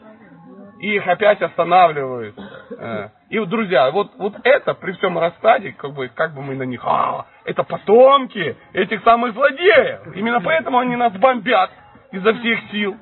и 0.80 0.94
их 0.94 1.06
опять 1.06 1.40
останавливают. 1.42 2.36
Э, 2.70 3.08
и 3.30 3.38
вот, 3.38 3.48
друзья, 3.48 3.90
вот, 3.90 4.12
вот 4.18 4.34
это 4.44 4.74
при 4.74 4.92
всем 4.92 5.18
раскладе, 5.18 5.72
как 5.72 5.92
бы, 5.92 6.08
как 6.08 6.34
бы 6.34 6.42
мы 6.42 6.54
на 6.54 6.64
них, 6.64 6.80
а, 6.84 7.26
это 7.44 7.62
потомки 7.62 8.56
этих 8.72 9.02
самых 9.02 9.34
злодеев. 9.34 10.14
Именно 10.14 10.40
поэтому 10.40 10.78
они 10.78 10.96
нас 10.96 11.12
бомбят 11.14 11.70
изо 12.12 12.34
всех 12.34 12.58
сил. 12.70 12.96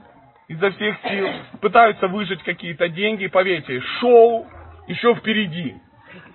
Изо 0.49 0.70
всех 0.70 0.96
сил. 1.08 1.28
Пытаются 1.61 2.06
выжить 2.06 2.42
какие-то 2.42 2.88
деньги. 2.88 3.26
Поверьте, 3.26 3.80
шоу 4.00 4.46
еще 4.87 5.14
впереди. 5.14 5.76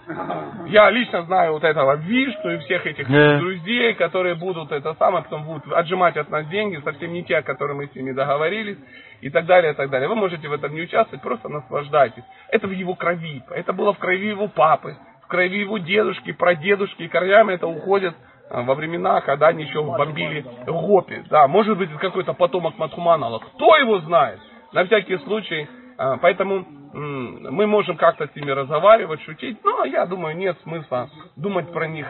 Я 0.67 0.89
лично 0.89 1.24
знаю 1.24 1.53
вот 1.53 1.63
этого 1.63 1.96
Вишну 1.98 2.51
и 2.51 2.58
всех 2.60 2.86
этих 2.86 3.10
Да. 3.10 3.39
друзей, 3.39 3.93
которые 3.93 4.36
будут 4.36 4.72
это 4.72 4.93
самое, 4.96 5.24
потом 5.24 5.43
будут 5.43 5.72
отжимать 5.74 6.17
от 6.17 6.29
нас 6.29 6.48
деньги, 6.48 6.81
совсем 6.84 7.13
не 7.13 7.24
те, 7.24 7.38
о 7.38 7.41
которых 7.41 7.77
мы 7.77 7.88
с 7.88 7.96
ними 7.96 8.12
договорились, 8.12 8.77
и 9.22 9.29
так 9.29 9.46
далее, 9.46 9.74
и 9.74 9.75
так 9.75 9.89
далее. 9.89 10.10
Вы 10.10 10.15
можете 10.15 10.48
в 10.48 10.53
этом 10.53 10.74
не 10.74 10.81
участвовать, 10.81 11.22
просто 11.22 11.48
наслаждайтесь. 11.50 12.24
Это 12.50 12.67
в 12.67 12.72
его 12.72 12.96
крови. 12.96 13.43
Это 13.51 13.74
было 13.74 13.93
в 13.93 14.00
крови 14.00 14.27
его 14.27 14.48
папы, 14.48 14.96
в 15.24 15.27
крови 15.27 15.60
его 15.60 15.77
дедушки, 15.77 16.31
прадедушки, 16.31 17.03
и 17.03 17.08
корнями 17.08 17.53
это 17.53 17.67
уходит 17.67 18.15
а, 18.50 18.63
во 18.63 18.75
времена, 18.75 19.22
когда 19.22 19.48
они 19.48 19.63
еще 19.63 19.84
бомбили 19.84 20.46
Гопи. 20.65 21.24
Да, 21.29 21.48
может 21.48 21.77
быть, 21.77 21.91
какой-то 22.00 22.34
потомок 22.34 22.77
Матхуманала. 22.77 23.39
Кто 23.39 23.77
его 23.77 24.00
знает? 24.00 24.39
На 24.74 24.86
всякий 24.86 25.17
случай. 25.20 25.67
А, 26.01 26.17
Поэтому 26.17 26.65
мы 26.93 27.67
можем 27.67 27.96
как-то 27.96 28.27
с 28.27 28.36
ними 28.36 28.51
разговаривать, 28.51 29.22
шутить, 29.22 29.63
но 29.63 29.86
я 29.86 30.05
думаю, 30.05 30.36
нет 30.36 30.58
смысла 30.63 31.10
думать 31.36 31.72
про 31.72 31.88
них 31.88 32.08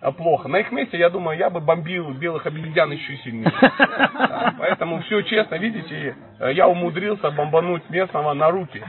а, 0.00 0.12
плохо. 0.12 0.48
На 0.48 0.56
их 0.56 0.72
месте, 0.72 0.98
я 0.98 1.10
думаю, 1.10 1.38
я 1.38 1.50
бы 1.50 1.60
бомбил 1.60 2.10
белых 2.14 2.46
обезьян 2.46 2.90
еще 2.90 3.16
сильнее. 3.18 3.52
Поэтому 4.58 5.00
все 5.02 5.22
честно, 5.22 5.56
видите, 5.56 6.16
э, 6.40 6.52
я 6.52 6.66
умудрился 6.66 7.30
бомбануть 7.30 7.88
местного 7.90 8.32
на 8.32 8.50
руки. 8.50 8.82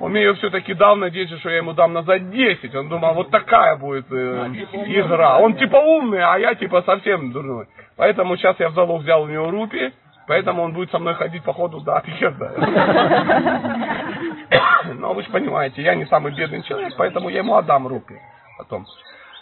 Он 0.00 0.10
мне 0.10 0.22
ее 0.22 0.34
все-таки 0.34 0.74
дал, 0.74 0.96
надеюсь, 0.96 1.30
что 1.38 1.50
я 1.50 1.58
ему 1.58 1.74
дам 1.74 1.92
назад 1.92 2.30
10. 2.30 2.74
Он 2.74 2.88
думал, 2.88 3.14
вот 3.14 3.30
такая 3.30 3.76
будет 3.76 4.10
э, 4.10 4.48
игра. 4.86 5.38
Он 5.38 5.54
типа 5.54 5.76
умный, 5.76 6.22
а 6.22 6.38
я 6.38 6.54
типа 6.54 6.82
совсем 6.82 7.30
дурной. 7.30 7.66
Поэтому 7.96 8.36
сейчас 8.36 8.58
я 8.58 8.70
в 8.70 8.74
залог 8.74 9.02
взял 9.02 9.22
у 9.22 9.28
него 9.28 9.50
рупи, 9.50 9.92
поэтому 10.26 10.62
он 10.62 10.72
будет 10.72 10.90
со 10.90 10.98
мной 10.98 11.14
ходить 11.14 11.44
по 11.44 11.52
ходу 11.52 11.80
до 11.80 11.96
отъезда. 11.96 12.52
Но 14.94 15.14
вы 15.14 15.22
же 15.22 15.30
понимаете, 15.30 15.82
я 15.82 15.94
не 15.94 16.06
самый 16.06 16.34
бедный 16.34 16.62
человек, 16.62 16.94
поэтому 16.96 17.28
я 17.28 17.38
ему 17.38 17.56
отдам 17.56 17.86
рупи 17.86 18.14
потом. 18.58 18.86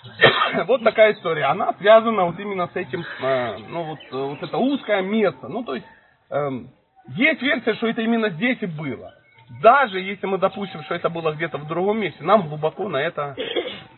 Вот 0.66 0.84
такая 0.84 1.12
история. 1.12 1.44
Она 1.44 1.72
связана 1.74 2.24
вот 2.24 2.38
именно 2.38 2.68
с 2.68 2.76
этим, 2.76 3.04
э, 3.22 3.56
ну 3.68 3.84
вот, 3.84 3.98
э, 4.10 4.16
вот 4.16 4.42
это 4.42 4.58
узкое 4.58 5.02
место. 5.02 5.48
Ну 5.48 5.64
то 5.64 5.74
есть, 5.74 5.86
эм, 6.30 6.70
есть 7.08 7.42
версия, 7.42 7.74
что 7.74 7.88
это 7.88 8.02
именно 8.02 8.30
здесь 8.30 8.58
и 8.60 8.66
было. 8.66 9.14
Даже 9.60 10.00
если 10.00 10.26
мы 10.26 10.38
допустим, 10.38 10.82
что 10.84 10.94
это 10.94 11.08
было 11.08 11.32
где-то 11.32 11.58
в 11.58 11.66
другом 11.66 12.00
месте, 12.00 12.22
нам 12.24 12.48
глубоко 12.48 12.88
на 12.88 12.96
это 12.96 13.36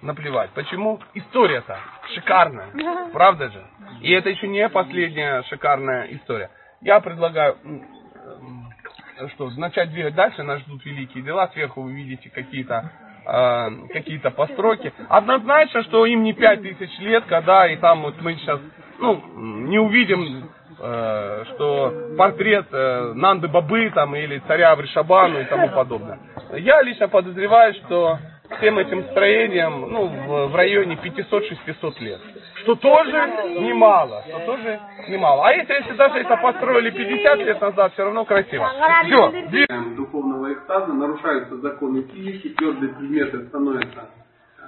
наплевать. 0.03 0.51
Почему? 0.51 1.01
История-то 1.15 1.79
шикарная, 2.15 2.69
правда 3.13 3.51
же? 3.51 3.65
И 4.01 4.13
это 4.13 4.31
еще 4.31 4.49
не 4.49 4.69
последняя 4.69 5.43
шикарная 5.45 6.09
история. 6.11 6.51
Я 6.85 7.01
предлагаю, 7.01 7.57
м, 7.65 7.83
м, 9.19 9.29
что, 9.31 9.49
начать 9.57 9.91
двигать 9.91 10.15
дальше, 10.15 10.43
нас 10.43 10.61
ждут 10.61 10.85
великие 10.85 11.25
дела. 11.25 11.49
Сверху 11.55 11.81
вы 11.81 11.93
видите 11.93 12.29
какие-то 12.29 12.91
э, 13.27 13.71
какие-то 13.91 14.31
постройки. 14.31 14.93
Однозначно, 15.09 15.83
что 15.85 16.05
им 16.05 16.23
не 16.23 16.35
пять 16.35 16.61
тысяч 16.61 16.99
лет, 16.99 17.25
когда 17.25 17.67
и 17.67 17.77
там 17.77 18.03
вот 18.03 18.21
мы 18.21 18.35
сейчас 18.35 18.61
ну, 18.99 19.19
не 19.67 19.79
увидим, 19.79 20.51
э, 20.79 21.45
что 21.55 22.15
портрет 22.19 22.67
э, 22.71 23.13
Нанды 23.15 23.49
Бабы 23.49 23.91
там, 23.95 24.15
или 24.15 24.43
царя 24.47 24.77
Вришабану 24.77 25.41
и 25.41 25.45
тому 25.45 25.71
подобное. 25.71 26.19
Я 26.53 26.83
лично 26.83 27.09
подозреваю, 27.09 27.73
что 27.75 28.19
всем 28.59 28.79
этим 28.79 29.05
строениям 29.11 29.91
ну, 29.91 30.07
в, 30.07 30.47
в 30.49 30.57
районе 30.57 30.97
500-600 31.03 32.01
лет. 32.01 32.21
Что 32.57 32.75
тоже 32.77 33.13
немало, 33.61 34.25
что 34.29 34.39
тоже 34.47 34.81
немало. 35.09 35.47
А 35.47 35.53
если, 35.53 35.75
если 35.75 35.93
даже 35.95 36.19
это 36.19 36.37
построили 36.37 36.91
50 36.91 37.39
лет 37.39 37.61
назад, 37.61 37.93
все 37.93 38.05
равно 38.05 38.25
красиво. 38.25 38.67
Все, 39.05 39.33
духовного 39.97 40.53
экстаза, 40.53 40.93
нарушаются 40.93 41.57
законы 41.59 42.03
физики, 42.03 42.49
твердые 42.51 42.93
предметы 42.95 43.47
становятся 43.49 44.09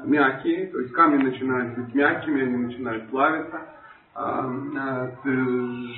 мягкие, 0.05 0.67
то 0.67 0.79
есть 0.81 0.93
камни 0.93 1.23
начинают 1.23 1.75
быть 1.79 1.95
мягкими, 1.95 2.43
они 2.43 2.57
начинают 2.57 3.09
плавиться. 3.11 3.61
А, 4.15 4.45
а, 4.79 5.07
т- 5.23 5.31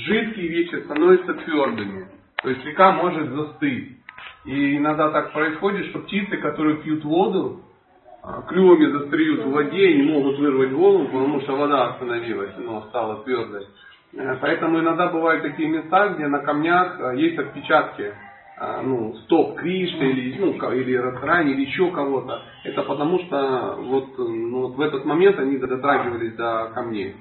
Жидкие 0.06 0.48
вещи 0.48 0.84
становятся 0.84 1.34
твердыми, 1.34 2.08
то 2.42 2.50
есть 2.50 2.64
река 2.64 2.92
может 2.92 3.28
застыть. 3.30 3.96
И 4.44 4.76
иногда 4.76 5.10
так 5.10 5.32
происходит, 5.32 5.86
что 5.86 6.00
птицы, 6.00 6.36
которые 6.38 6.78
пьют 6.78 7.04
воду, 7.04 7.60
клювами 8.48 8.86
застреют 8.86 9.44
в 9.44 9.50
воде 9.50 9.90
и 9.90 10.02
не 10.02 10.10
могут 10.10 10.38
вырвать 10.38 10.72
голову, 10.72 11.06
потому 11.06 11.40
что 11.42 11.56
вода 11.56 11.88
остановилась, 11.90 12.52
но 12.58 12.82
стала 12.88 13.22
твердой. 13.24 13.66
Э, 14.14 14.36
Поэтому 14.40 14.80
иногда 14.80 15.08
бывают 15.08 15.42
такие 15.42 15.68
места, 15.68 16.08
где 16.08 16.26
на 16.26 16.40
камнях 16.40 16.98
э, 17.00 17.16
есть 17.16 17.38
отпечатки 17.38 18.12
а, 18.60 18.82
ну, 18.82 19.14
стоп 19.24 19.56
Кришны 19.56 20.04
или, 20.10 20.36
ну, 20.38 20.72
или 20.72 20.96
Радхарани, 20.96 21.52
или 21.52 21.66
еще 21.66 21.92
кого-то. 21.92 22.42
Это 22.64 22.82
потому 22.82 23.20
что 23.20 23.76
вот, 23.78 24.18
э, 24.18 24.22
ну, 24.22 24.62
вот 24.62 24.74
в 24.74 24.80
этот 24.80 25.04
момент 25.04 25.38
они 25.38 25.58
дотрагивались 25.58 26.34
до 26.34 26.72
камней. 26.74 27.14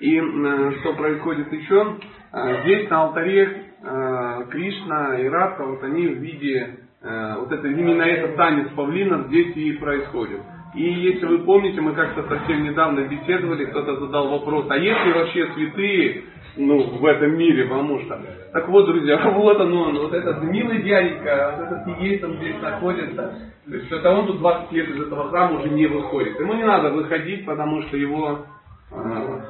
И 0.00 0.16
э, 0.16 0.72
что 0.80 0.92
происходит 0.94 1.52
еще? 1.52 1.96
Э, 2.32 2.62
Здесь 2.62 2.88
на 2.88 3.02
алтаре 3.02 3.64
э, 3.82 4.46
Кришна 4.50 5.18
и 5.18 5.26
Радха, 5.28 5.64
вот 5.64 5.82
они 5.82 6.06
в 6.06 6.18
виде, 6.18 6.56
э, 6.58 6.89
вот 7.02 7.50
это 7.50 7.66
именно 7.66 8.02
этот 8.02 8.36
танец 8.36 8.68
павлинов 8.76 9.28
здесь 9.28 9.56
и 9.56 9.72
происходит. 9.72 10.40
И 10.74 10.82
если 10.82 11.26
вы 11.26 11.38
помните, 11.38 11.80
мы 11.80 11.94
как-то 11.94 12.22
совсем 12.28 12.62
недавно 12.62 13.00
беседовали, 13.00 13.64
кто-то 13.66 13.96
задал 13.96 14.28
вопрос, 14.28 14.66
а 14.68 14.76
есть 14.76 15.04
ли 15.04 15.12
вообще 15.12 15.48
святые 15.54 16.24
ну, 16.56 16.98
в 16.98 17.04
этом 17.04 17.36
мире, 17.36 17.64
потому 17.64 18.00
что... 18.00 18.20
Так 18.52 18.68
вот, 18.68 18.86
друзья, 18.86 19.16
вот 19.30 19.60
он, 19.60 19.72
он 19.72 19.98
вот 19.98 20.14
этот 20.14 20.42
милый 20.44 20.82
дяденька, 20.82 21.56
вот 21.58 21.66
этот 21.66 21.86
егейст, 21.98 22.24
он 22.24 22.36
здесь 22.36 22.60
находится. 22.60 23.34
То 23.68 23.74
есть 23.74 23.90
это 23.90 24.10
он 24.10 24.26
тут 24.26 24.38
20 24.38 24.72
лет 24.72 24.88
из 24.90 25.02
этого 25.02 25.28
храма 25.30 25.60
уже 25.60 25.70
не 25.70 25.86
выходит. 25.86 26.38
Ему 26.38 26.54
не 26.54 26.64
надо 26.64 26.90
выходить, 26.90 27.44
потому 27.46 27.82
что 27.82 27.96
его 27.96 28.46
э, 28.92 29.40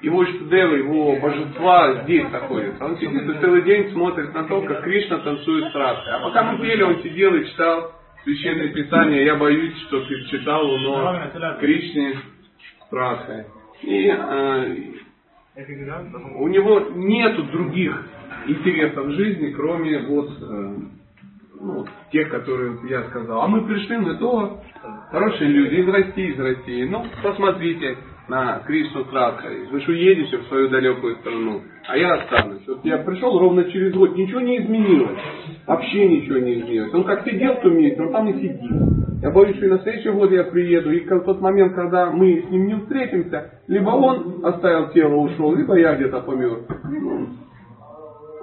его 0.00 0.24
Иштадева, 0.24 0.74
его 0.74 1.16
божества 1.16 2.02
здесь 2.02 2.30
находятся. 2.30 2.84
Он 2.84 2.98
сидит 2.98 3.22
и 3.22 3.40
целый 3.40 3.62
день 3.62 3.92
смотрит 3.92 4.34
на 4.34 4.44
то, 4.44 4.60
как 4.62 4.82
Кришна 4.84 5.18
танцует 5.18 5.72
с 5.72 5.74
Радхой. 5.74 6.12
А 6.12 6.20
пока 6.20 6.52
мы 6.52 6.58
пели, 6.58 6.82
он 6.82 7.02
сидел 7.02 7.34
и 7.34 7.46
читал 7.46 7.92
священное 8.24 8.68
писание. 8.68 9.24
Я 9.24 9.36
боюсь, 9.36 9.76
что 9.86 10.00
ты 10.04 10.24
читал 10.26 10.66
но 10.66 11.30
Кришне 11.60 12.14
с 12.88 12.92
Радхой. 12.92 13.46
И 13.82 14.08
э, 14.08 14.76
у 16.36 16.48
него 16.48 16.80
нету 16.94 17.44
других 17.44 18.04
интересов 18.46 19.06
в 19.06 19.12
жизни, 19.12 19.52
кроме 19.52 19.98
вот, 20.00 20.30
э, 20.42 20.74
ну, 21.58 21.86
тех, 22.12 22.28
которые 22.28 22.78
я 22.90 23.04
сказал. 23.04 23.42
А 23.42 23.48
мы 23.48 23.66
пришли 23.66 23.96
на 23.96 24.14
то, 24.16 24.62
хорошие 25.10 25.48
люди 25.48 25.76
из 25.76 25.88
России, 25.88 26.32
из 26.32 26.38
России. 26.38 26.84
Ну, 26.84 27.06
посмотрите 27.22 27.96
на 28.28 28.60
Кришну 28.66 29.04
с. 29.04 29.68
Вы 29.70 29.80
же 29.80 29.92
уедете 29.92 30.38
в 30.38 30.46
свою 30.46 30.68
далекую 30.68 31.16
страну, 31.16 31.62
а 31.88 31.96
я 31.96 32.14
останусь. 32.14 32.66
Вот 32.66 32.84
я 32.84 32.98
пришел 32.98 33.38
ровно 33.38 33.64
через 33.64 33.94
год, 33.94 34.16
ничего 34.16 34.40
не 34.40 34.58
изменилось. 34.58 35.18
Вообще 35.66 36.06
ничего 36.08 36.38
не 36.38 36.60
изменилось. 36.60 36.94
Он 36.94 37.04
как 37.04 37.24
сидел 37.24 37.54
в 37.54 37.60
том 37.60 37.76
он 38.00 38.12
там 38.12 38.28
и 38.28 38.34
сидит. 38.34 38.72
Я 39.22 39.30
боюсь, 39.30 39.56
что 39.56 39.66
и 39.66 39.70
на 39.70 39.78
следующий 39.78 40.10
год 40.10 40.30
я 40.30 40.44
приеду, 40.44 40.90
и 40.92 41.00
в 41.00 41.24
тот 41.24 41.40
момент, 41.40 41.74
когда 41.74 42.10
мы 42.10 42.42
с 42.46 42.50
ним 42.50 42.66
не 42.66 42.74
встретимся, 42.76 43.50
либо 43.66 43.90
он 43.90 44.44
оставил 44.44 44.90
тело, 44.90 45.14
ушел, 45.14 45.54
либо 45.54 45.78
я 45.78 45.94
где-то 45.94 46.20
помер. 46.20 46.58
Ну, 46.84 47.28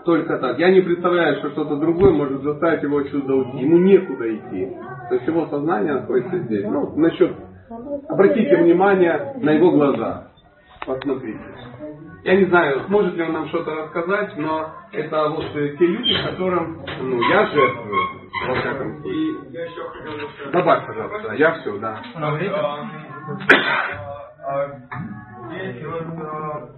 только 0.04 0.38
так. 0.40 0.60
Я 0.60 0.72
не 0.72 0.82
представляю, 0.82 1.38
что 1.38 1.52
что-то 1.52 1.78
другое 1.78 2.12
может 2.12 2.42
заставить 2.42 2.84
его 2.84 2.98
отсюда 2.98 3.36
уйти. 3.36 3.60
Ему 3.60 3.78
некуда 3.78 4.36
идти. 4.36 4.76
То 5.10 5.16
есть 5.16 5.28
его 5.28 5.48
сознание 5.48 5.94
находится 5.94 6.40
здесь. 6.40 6.66
Ну, 6.66 6.94
насчет... 6.98 7.32
Обратите 8.10 8.58
внимание 8.58 9.34
на 9.38 9.52
его 9.52 9.72
глаза. 9.72 10.28
Посмотрите. 10.86 11.40
Я 12.24 12.36
не 12.36 12.46
знаю, 12.46 12.82
сможет 12.88 13.16
ли 13.16 13.24
он 13.24 13.34
нам 13.34 13.48
что-то 13.50 13.76
рассказать, 13.76 14.38
но 14.38 14.70
это 14.92 15.30
вот 15.30 15.46
э, 15.56 15.76
те 15.78 15.86
люди, 15.86 16.14
которым 16.24 16.86
ну, 17.02 17.22
я 17.30 17.48
жертвую. 17.48 18.08
Во 18.48 18.56
всяком 18.56 19.02
случае. 19.02 19.34
И 19.34 20.52
добавь, 20.52 20.88
пожалуйста. 20.88 21.34
Я 21.34 21.52
все, 21.60 21.78
да. 21.80 22.02
А, 24.46 24.68
Здесь 25.50 25.86
вот 25.86 26.02
а, 26.02 26.70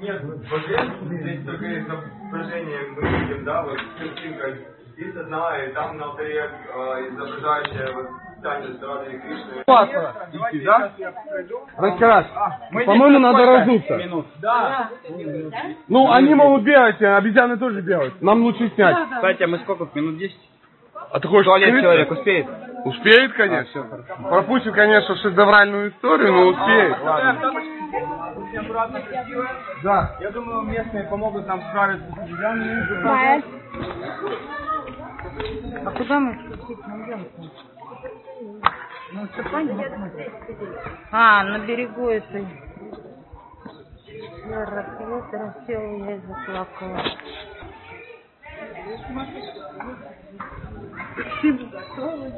нет 0.00 0.24
божественности, 0.50 1.22
здесь 1.22 1.44
только 1.44 1.80
изображение 1.80 2.80
мы 2.90 3.02
видим, 3.08 3.44
да, 3.44 3.62
вот 3.62 3.78
картинка 3.98 4.58
здесь 4.94 5.16
одна, 5.16 5.64
и 5.64 5.72
там 5.72 5.96
на 5.96 6.06
алтаре 6.06 6.50
а, 6.74 7.00
изображающая 7.08 7.92
вот 7.94 8.08
Кришны. 8.42 9.62
идти, 10.32 10.60
да? 10.64 10.92
Раскрас. 11.76 12.26
По-моему, 12.72 13.18
надо 13.18 13.46
разуться. 13.46 14.24
Да. 14.40 14.90
Ну, 15.88 16.10
они 16.12 16.34
могут 16.34 16.62
бегать, 16.62 17.00
а 17.02 17.16
обезьяны 17.18 17.56
тоже 17.56 17.80
бегают. 17.80 18.20
Нам 18.20 18.42
лучше 18.42 18.68
снять. 18.70 18.96
Кстати, 19.14 19.42
а 19.42 19.46
мы 19.46 19.58
сколько? 19.58 19.88
Минут 19.94 20.18
10? 20.18 20.36
А 21.12 21.20
ты 21.20 21.28
хочешь 21.28 21.44
Туалет 21.44 21.68
скрыться? 21.68 21.82
человек 21.82 22.10
успеет? 22.10 22.46
Успеет, 22.84 23.32
конечно. 23.34 23.86
Пропустит, 24.28 24.74
конечно, 24.74 25.14
шедевральную 25.16 25.90
историю, 25.90 26.32
но 26.32 26.46
успеет. 26.48 26.96
Да. 29.82 30.16
Я 30.20 30.30
думаю, 30.30 30.62
местные 30.62 31.04
помогут 31.04 31.46
нам 31.46 31.60
справиться 31.68 32.06
с 32.14 32.18
обезьянами. 32.18 33.42
А 35.84 35.90
куда 35.90 36.20
мы 36.20 36.32
идем? 36.32 37.26
Ну, 39.12 39.28
все 39.28 39.44
понятно. 39.44 40.12
А, 41.12 41.44
на 41.44 41.58
берегу 41.66 42.08
этой. 42.08 42.46
Я 44.46 44.66
рассвет 44.66 45.32
рассел, 45.32 46.06
я 46.06 46.16
и 46.16 46.20
заплакала. 46.22 47.04
Спасибо, 51.14 51.68
что 51.94 52.16
вы. 52.16 52.32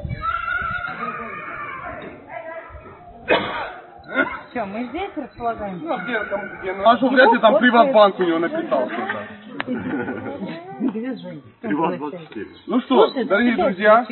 Все, 4.49 4.65
мы 4.65 4.85
здесь 4.85 5.11
располагаемся? 5.15 5.95
А 6.85 6.97
что, 6.97 7.09
вряд 7.09 7.33
ли 7.33 7.39
там 7.39 7.57
Приватбанк 7.57 8.19
у 8.19 8.23
него 8.23 8.39
написал 8.39 8.89
что-то. 8.89 9.27
Движи. 10.79 11.41
Ну 12.67 12.81
что, 12.81 13.11
дорогие 13.25 13.55
друзья, 13.55 14.05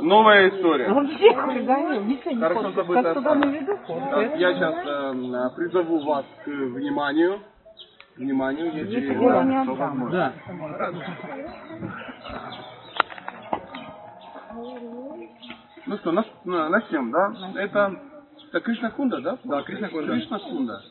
новая 0.00 0.48
история. 0.50 0.88
Вообще 0.92 1.34
хулиганил, 1.34 2.04
ничего 2.04 2.30
не 2.32 2.40
Хорошо 2.40 2.70
забытая 2.72 3.02
Как 3.02 3.14
туда 3.14 3.34
не 3.36 3.58
веду. 3.58 3.78
Я 4.36 4.54
сейчас 4.54 5.54
призову 5.56 6.04
вас 6.04 6.26
к 6.44 6.48
вниманию. 6.48 7.40
Вниманию, 8.16 8.66
Если 8.74 9.00
если... 9.00 9.24
я 9.24 9.42
не 9.42 9.56
отдам. 9.62 10.10
Да. 10.10 10.32
Ну 15.86 15.96
что, 15.96 16.12
нас- 16.12 16.26
на- 16.44 16.68
начнем, 16.68 17.10
да? 17.10 17.32
Это, 17.56 17.94
это 18.52 18.60
Кришна 18.60 18.90
Кунда, 18.90 19.20
да? 19.22 19.38
Да, 19.44 19.62
Кришна 19.62 19.88
Кунда. 19.88 20.12
Кришна 20.12 20.38
Кунда. 20.38 20.82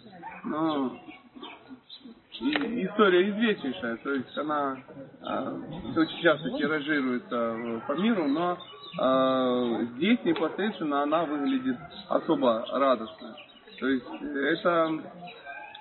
И- 2.40 2.86
история 2.88 3.30
известнейшая, 3.30 3.98
то 3.98 4.14
есть 4.14 4.36
она 4.36 4.78
а, 5.22 5.54
очень 5.96 6.22
часто 6.24 6.50
тиражируется 6.58 7.36
э, 7.36 7.82
по 7.88 7.92
миру, 8.02 8.28
но 8.28 8.58
а, 9.00 9.84
здесь 9.96 10.18
непосредственно 10.24 11.04
она 11.04 11.24
выглядит 11.26 11.78
особо 12.10 12.66
радостно. 12.72 13.36
То 13.80 13.88
есть 13.88 14.08
это 14.24 14.92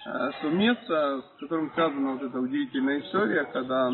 э, 0.06 0.30
то 0.42 0.48
место, 0.50 1.22
с 1.22 1.40
которым 1.40 1.72
связана 1.72 2.12
вот 2.12 2.22
эта 2.24 2.38
удивительная 2.38 3.00
история, 3.00 3.44
когда 3.52 3.90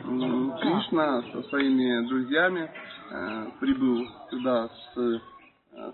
Кришна 0.00 1.22
со 1.32 1.42
своими 1.50 2.08
друзьями 2.08 2.68
э, 3.10 3.46
прибыл 3.60 4.08
сюда 4.28 4.68
с, 4.68 4.98
э, 4.98 5.20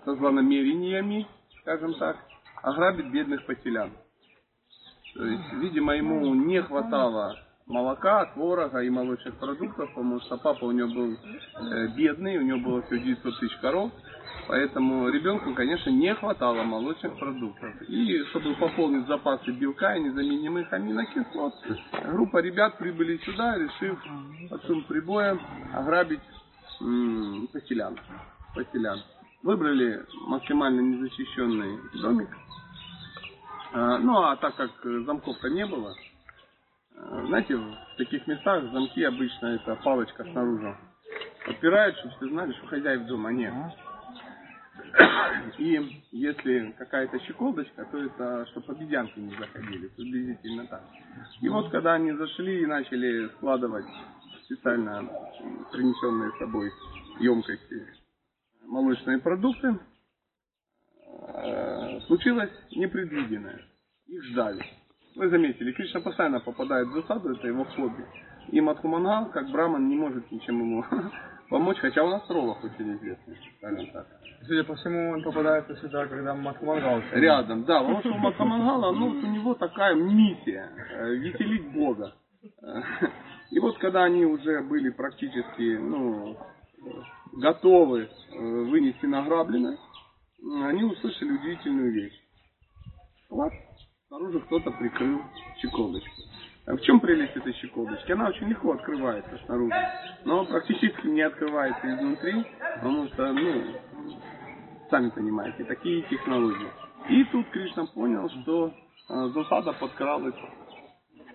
со 0.03 0.15
злонамерениями, 0.15 1.27
скажем 1.61 1.93
так, 1.95 2.17
ограбить 2.61 3.11
бедных 3.11 3.45
поселян. 3.45 3.91
То 5.13 5.25
есть, 5.25 5.53
видимо, 5.53 5.95
ему 5.95 6.33
не 6.33 6.61
хватало 6.61 7.37
молока, 7.65 8.25
творога 8.33 8.79
и 8.79 8.89
молочных 8.89 9.35
продуктов, 9.35 9.89
потому 9.89 10.19
что 10.21 10.37
папа 10.37 10.65
у 10.65 10.71
него 10.71 10.89
был 10.89 11.13
э, 11.13 11.87
бедный, 11.95 12.37
у 12.37 12.41
него 12.41 12.59
было 12.59 12.81
всего 12.83 12.97
900 12.97 13.39
тысяч 13.39 13.55
коров, 13.57 13.91
поэтому 14.47 15.09
ребенку, 15.09 15.53
конечно, 15.53 15.89
не 15.89 16.13
хватало 16.13 16.63
молочных 16.63 17.17
продуктов. 17.17 17.81
И 17.87 18.23
чтобы 18.25 18.55
пополнить 18.55 19.07
запасы 19.07 19.51
белка 19.51 19.95
и 19.95 20.01
незаменимых 20.01 20.71
аминокислот, 20.71 21.53
группа 22.03 22.37
ребят 22.39 22.77
прибыли 22.77 23.17
сюда, 23.17 23.57
решив 23.57 23.99
под 24.49 24.63
шум 24.65 24.83
прибоя 24.83 25.39
ограбить 25.73 26.21
м, 26.81 27.47
поселян. 27.51 27.97
поселян. 28.53 28.99
Выбрали 29.45 30.03
максимально 30.21 30.81
незащищенный 30.81 31.77
домик, 32.01 32.29
а, 33.73 33.99
Ну, 33.99 34.17
а 34.23 34.35
так 34.37 34.55
как 34.55 34.71
замков-то 34.83 35.49
не 35.49 35.67
было, 35.67 35.93
э, 36.95 37.25
знаете, 37.27 37.55
в 37.55 37.77
таких 37.95 38.25
местах 38.25 38.63
замки 38.71 39.03
обычно 39.03 39.45
это 39.45 39.75
палочка 39.83 40.23
снаружи. 40.23 40.75
Подпирают, 41.45 41.95
чтобы 41.97 42.15
все 42.15 42.29
знали, 42.29 42.53
что 42.53 42.65
хозяев 42.65 43.05
дома 43.05 43.31
нет. 43.33 43.53
И 45.59 46.01
если 46.11 46.73
какая-то 46.79 47.19
щеколдочка, 47.19 47.85
то 47.91 47.99
это 47.99 48.47
чтобы 48.47 48.73
обезьянки 48.73 49.19
не 49.19 49.37
заходили, 49.37 49.89
приблизительно 49.89 50.65
так. 50.65 50.81
И 51.41 51.49
вот 51.49 51.69
когда 51.69 51.93
они 51.93 52.13
зашли 52.13 52.63
и 52.63 52.65
начали 52.65 53.27
складывать 53.35 53.85
специально 54.45 55.07
принесенные 55.71 56.31
с 56.31 56.39
собой 56.39 56.71
емкости 57.19 58.04
молочные 58.67 59.19
продукты, 59.19 59.79
э, 61.07 61.99
случилось 62.07 62.51
непредвиденное. 62.71 63.61
Их 64.07 64.23
ждали. 64.25 64.63
Вы 65.15 65.29
заметили, 65.29 65.71
Кришна 65.71 66.01
постоянно 66.01 66.39
попадает 66.39 66.87
в 66.87 66.93
засаду, 66.93 67.33
это 67.33 67.47
его 67.47 67.63
хобби. 67.63 68.05
И 68.49 68.61
Мадхумангал, 68.61 69.31
как 69.31 69.49
браман, 69.49 69.87
не 69.87 69.95
может 69.95 70.29
ничем 70.31 70.59
ему 70.59 70.85
помочь, 71.49 71.77
хотя 71.79 72.03
у 72.03 72.09
нас 72.09 72.29
роллах 72.29 72.63
очень 72.63 72.95
известный, 72.95 73.37
скажем 73.57 73.91
так. 73.91 74.07
Судя 74.45 74.63
по 74.63 74.75
всему, 74.75 75.11
он 75.11 75.23
попадается 75.23 75.75
сюда, 75.77 76.05
когда 76.07 76.35
Матхумангал. 76.35 77.01
Рядом, 77.13 77.63
да, 77.63 77.79
потому 77.79 77.99
что 78.01 78.09
у 78.09 78.17
Мадхумангала, 78.17 78.91
ну, 78.91 79.07
у 79.07 79.31
него 79.31 79.53
такая 79.55 79.95
миссия, 79.95 80.69
э, 80.91 81.15
веселить 81.15 81.71
Бога. 81.73 82.13
И 83.51 83.59
вот 83.59 83.77
когда 83.77 84.03
они 84.03 84.25
уже 84.25 84.61
были 84.61 84.89
практически, 84.89 85.77
ну, 85.77 86.37
готовы 87.35 88.03
э, 88.03 88.37
вынести 88.37 89.05
награбленное, 89.05 89.77
они 90.63 90.83
услышали 90.83 91.31
удивительную 91.31 91.91
вещь. 91.91 92.21
Вот, 93.29 93.51
снаружи 94.07 94.39
кто-то 94.41 94.71
прикрыл 94.71 95.21
щеколдочку. 95.57 96.21
А 96.67 96.75
в 96.75 96.81
чем 96.81 96.99
прелесть 96.99 97.35
этой 97.35 97.53
щеколдочки? 97.53 98.11
Она 98.11 98.29
очень 98.29 98.47
легко 98.47 98.71
открывается 98.73 99.37
снаружи, 99.45 99.75
но 100.23 100.45
практически 100.45 101.07
не 101.07 101.21
открывается 101.21 101.95
изнутри, 101.95 102.43
потому 102.77 103.07
что, 103.09 103.33
ну, 103.33 103.63
сами 104.89 105.09
понимаете, 105.09 105.63
такие 105.65 106.01
технологии. 106.03 106.69
И 107.09 107.23
тут 107.25 107.47
Кришна 107.49 107.85
понял, 107.85 108.27
что 108.29 108.73
э, 109.09 109.27
засада 109.33 109.73
подкралась 109.73 110.35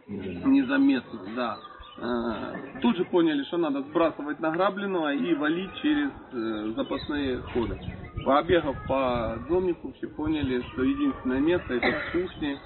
незаметно, 0.09 1.21
да. 1.37 1.59
Э, 2.01 2.81
Тут 2.81 2.97
же 2.97 3.05
поняли, 3.05 3.43
что 3.45 3.59
надо 3.59 3.83
сбрасывать 3.83 4.41
награбленного 4.41 5.13
и 5.13 5.35
валить 5.35 5.71
через 5.83 6.11
э, 6.33 6.73
запасные 6.75 7.39
ходы. 7.53 7.79
Пообегав 8.25 8.77
по 8.89 9.39
домику, 9.49 9.93
все 9.99 10.09
поняли, 10.09 10.63
что 10.73 10.83
единственное 10.83 11.41
место 11.41 11.75
это 11.75 11.99
в 11.99 12.13
кухне, 12.13 12.59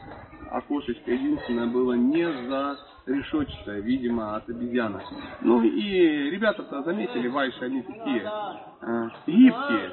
окошечко 0.50 1.10
единственное 1.10 1.66
было 1.66 1.94
не 1.94 2.24
за 2.48 2.78
решетчатое, 3.06 3.80
видимо, 3.80 4.36
от 4.36 4.48
обезьяны. 4.48 5.00
Ну 5.40 5.62
и 5.62 6.30
ребята-то 6.30 6.82
заметили, 6.82 7.26
вайши, 7.28 7.64
они 7.64 7.82
такие 7.82 8.30
э, 8.82 9.08
гибкие, 9.26 9.90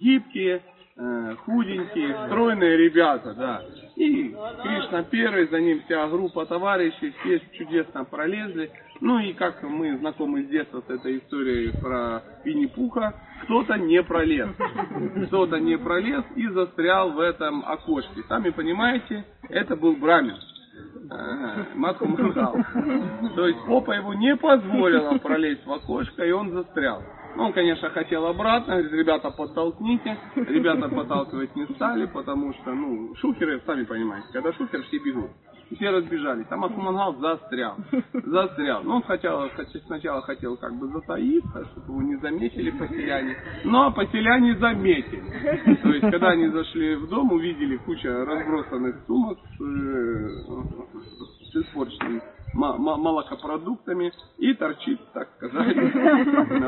гибкие, 0.00 0.62
э, 0.96 1.34
худенькие, 1.44 2.26
стройные 2.26 2.76
ребята, 2.78 3.34
да. 3.34 3.62
И 3.96 4.34
Кришна 4.62 5.02
первый, 5.04 5.48
за 5.48 5.60
ним 5.60 5.82
вся 5.84 6.06
группа 6.08 6.46
товарищей, 6.46 7.12
все 7.20 7.40
чудесно 7.58 8.04
пролезли. 8.04 8.70
Ну 9.00 9.18
и 9.18 9.32
как 9.32 9.62
мы 9.62 9.98
знакомы 9.98 10.44
с 10.44 10.48
детства 10.48 10.82
с 10.86 10.90
этой 10.90 11.18
историей 11.18 11.72
про 11.80 12.22
Винни-Пуха, 12.44 13.14
кто-то 13.42 13.76
не 13.76 14.02
пролез. 14.02 14.48
Кто-то 15.26 15.58
не 15.58 15.76
пролез 15.76 16.24
и 16.36 16.46
застрял 16.48 17.10
в 17.12 17.20
этом 17.20 17.64
окошке. 17.66 18.22
Сами 18.28 18.50
понимаете, 18.50 19.24
это 19.48 19.76
был 19.76 19.96
Брамин. 19.96 20.36
Ага, 21.10 21.66
Мангал. 21.74 22.56
То 23.34 23.46
есть 23.46 23.58
попа 23.66 23.92
его 23.92 24.14
не 24.14 24.34
позволила 24.36 25.18
пролезть 25.18 25.66
в 25.66 25.72
окошко, 25.72 26.24
и 26.24 26.30
он 26.30 26.50
застрял. 26.52 27.02
Ну, 27.36 27.44
он, 27.44 27.52
конечно, 27.52 27.88
хотел 27.90 28.26
обратно, 28.26 28.74
говорит, 28.74 28.92
ребята, 28.92 29.30
подтолкните. 29.30 30.18
Ребята 30.36 30.88
подталкивать 30.88 31.54
не 31.56 31.66
стали, 31.74 32.06
потому 32.06 32.52
что, 32.54 32.72
ну, 32.74 33.14
шухеры, 33.16 33.60
сами 33.64 33.84
понимаете, 33.84 34.28
когда 34.32 34.52
шухер, 34.52 34.82
все 34.84 34.98
бегут. 34.98 35.30
Все 35.76 35.88
разбежались. 35.90 36.46
Там 36.48 36.64
Атмангал 36.64 37.16
застрял. 37.16 37.76
Застрял. 38.12 38.82
Ну, 38.82 38.96
он 38.96 39.02
хотел, 39.02 39.48
сначала 39.86 40.20
хотел 40.22 40.56
как 40.58 40.74
бы 40.74 40.88
затаиться, 40.88 41.66
чтобы 41.72 41.92
его 41.92 42.02
не 42.02 42.16
заметили 42.16 42.70
поселяне. 42.70 43.36
Но 43.64 43.90
поселяне 43.92 44.56
заметили. 44.58 45.76
То 45.82 45.88
есть, 45.88 46.10
когда 46.10 46.30
они 46.30 46.48
зашли 46.48 46.96
в 46.96 47.08
дом, 47.08 47.32
увидели 47.32 47.76
куча 47.78 48.24
разбросанных 48.24 48.96
сумок 49.06 49.38
с, 49.58 49.62
испорченными 51.54 52.22
молокопродуктами 52.54 54.12
и 54.38 54.54
торчит, 54.54 55.00
так 55.12 55.28
сказать, 55.36 55.76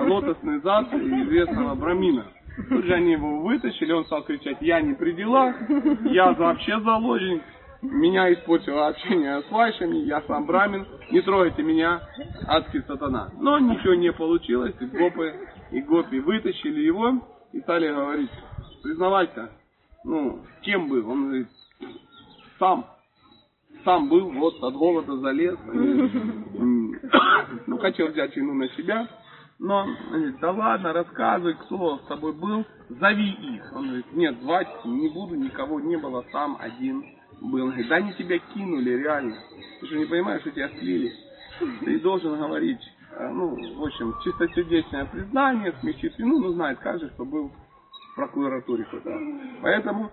лотосный 0.08 0.60
зад 0.60 0.92
известного 0.92 1.74
брамина. 1.74 2.26
Тут 2.68 2.84
же 2.84 2.94
они 2.94 3.12
его 3.12 3.40
вытащили, 3.40 3.92
он 3.92 4.04
стал 4.06 4.22
кричать, 4.22 4.58
я 4.60 4.80
не 4.80 4.94
при 4.94 5.12
делах, 5.12 5.56
я 6.04 6.32
вообще 6.32 6.80
заложник, 6.80 7.42
меня 7.82 8.32
испортило 8.32 8.88
общение 8.88 9.42
с 9.42 9.50
вайшами, 9.50 9.96
я 9.98 10.22
сам 10.22 10.46
брамин, 10.46 10.86
не 11.10 11.20
трогайте 11.20 11.62
меня, 11.62 12.00
адский 12.46 12.82
сатана. 12.82 13.30
Но 13.38 13.58
ничего 13.58 13.94
не 13.94 14.12
получилось, 14.12 14.74
и 14.80 14.86
гопы 14.86 15.34
и 15.70 15.80
гопи 15.82 16.20
вытащили 16.20 16.80
его 16.80 17.20
и 17.52 17.60
стали 17.60 17.88
говорить, 17.88 18.30
признавайся, 18.82 19.50
ну, 20.04 20.40
кем 20.62 20.88
был? 20.88 21.10
Он 21.10 21.26
говорит, 21.26 21.48
сам 22.58 22.86
сам 23.84 24.08
был, 24.08 24.30
вот 24.32 24.62
от 24.62 24.74
голода 24.74 25.16
залез. 25.18 25.58
Ну, 27.66 27.78
хотел 27.78 28.08
взять 28.08 28.36
вину 28.36 28.54
на 28.54 28.68
себя. 28.70 29.08
Но, 29.58 29.86
говорит, 30.10 30.40
да 30.40 30.50
ладно, 30.50 30.92
рассказывай, 30.92 31.54
кто 31.54 31.98
с 31.98 32.06
тобой 32.06 32.32
был, 32.32 32.64
зови 32.88 33.30
их. 33.30 33.72
Он 33.74 33.86
говорит, 33.86 34.12
нет, 34.12 34.40
звать 34.40 34.68
не 34.84 35.08
буду, 35.08 35.36
никого 35.36 35.80
не 35.80 35.96
было, 35.96 36.24
сам 36.32 36.56
один 36.60 37.04
был. 37.40 37.62
Он 37.62 37.70
говорит, 37.70 37.88
да 37.88 37.96
они 37.96 38.12
тебя 38.14 38.38
кинули, 38.38 38.90
реально. 38.90 39.36
Ты 39.80 39.86
же 39.86 39.98
не 39.98 40.06
понимаешь, 40.06 40.40
что 40.40 40.50
тебя 40.50 40.68
слили. 40.70 41.12
Ты 41.84 42.00
должен 42.00 42.36
говорить, 42.36 42.80
э, 43.16 43.28
ну, 43.30 43.56
в 43.76 43.84
общем, 43.84 44.14
чистосердечное 44.24 45.04
признание, 45.06 45.72
смягчить 45.80 46.18
вину, 46.18 46.40
ну, 46.40 46.52
знает 46.54 46.78
каждый, 46.80 47.10
кто 47.10 47.24
был 47.24 47.48
в 47.48 48.16
прокуратуре. 48.16 48.86
Поэтому 49.62 50.10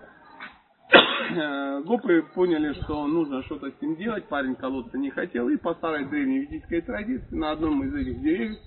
гопы 1.86 2.24
поняли, 2.34 2.74
что 2.82 3.08
нужно 3.08 3.44
что-то 3.44 3.72
с 3.72 3.82
ним 3.82 3.96
делать, 3.96 4.28
парень 4.28 4.56
колоться 4.56 4.98
не 4.98 5.10
хотел, 5.10 5.50
и 5.50 5.58
по 5.58 5.74
старой 5.76 6.06
древней 6.06 6.40
ведической 6.40 6.82
традиции 6.82 7.36
на 7.36 7.52
одном 7.52 7.84
из 7.84 7.94
этих 7.94 8.22
деревьев 8.22 8.60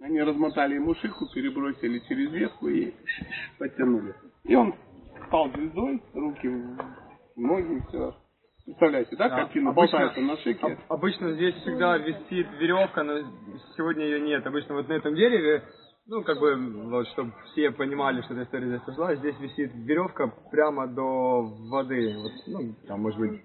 они 0.00 0.22
размотали 0.22 0.74
ему 0.74 0.94
шиху, 0.94 1.26
перебросили 1.34 1.98
через 2.08 2.30
ветку 2.30 2.68
и 2.68 2.92
подтянули. 3.58 4.14
И 4.44 4.54
он 4.54 4.74
стал 5.26 5.50
звездой, 5.50 6.02
руки, 6.14 6.48
ноги, 7.36 7.82
все. 7.88 8.14
Представляете, 8.64 9.16
да, 9.16 9.28
да 9.30 9.36
картина 9.36 9.70
обычно, 9.70 9.98
болтается 9.98 10.20
на 10.20 10.36
шике? 10.38 10.78
Обычно 10.88 11.32
здесь 11.32 11.54
всегда 11.56 11.96
висит 11.96 12.46
веревка, 12.60 13.02
но 13.02 13.14
сегодня 13.76 14.04
ее 14.04 14.20
нет. 14.20 14.46
Обычно 14.46 14.74
вот 14.74 14.88
на 14.88 14.92
этом 14.92 15.14
дереве 15.14 15.64
ну, 16.08 16.22
как 16.22 16.40
бы, 16.40 16.56
вот, 16.86 17.06
чтобы 17.08 17.32
все 17.52 17.70
понимали, 17.70 18.22
что 18.22 18.32
эта 18.32 18.44
история 18.44 18.68
здесь 18.68 18.80
пошла, 18.80 19.14
здесь 19.14 19.34
висит 19.40 19.72
веревка 19.74 20.32
прямо 20.50 20.86
до 20.86 21.42
воды. 21.42 22.16
Вот, 22.16 22.32
ну, 22.46 22.74
там, 22.86 23.02
может 23.02 23.20
быть, 23.20 23.42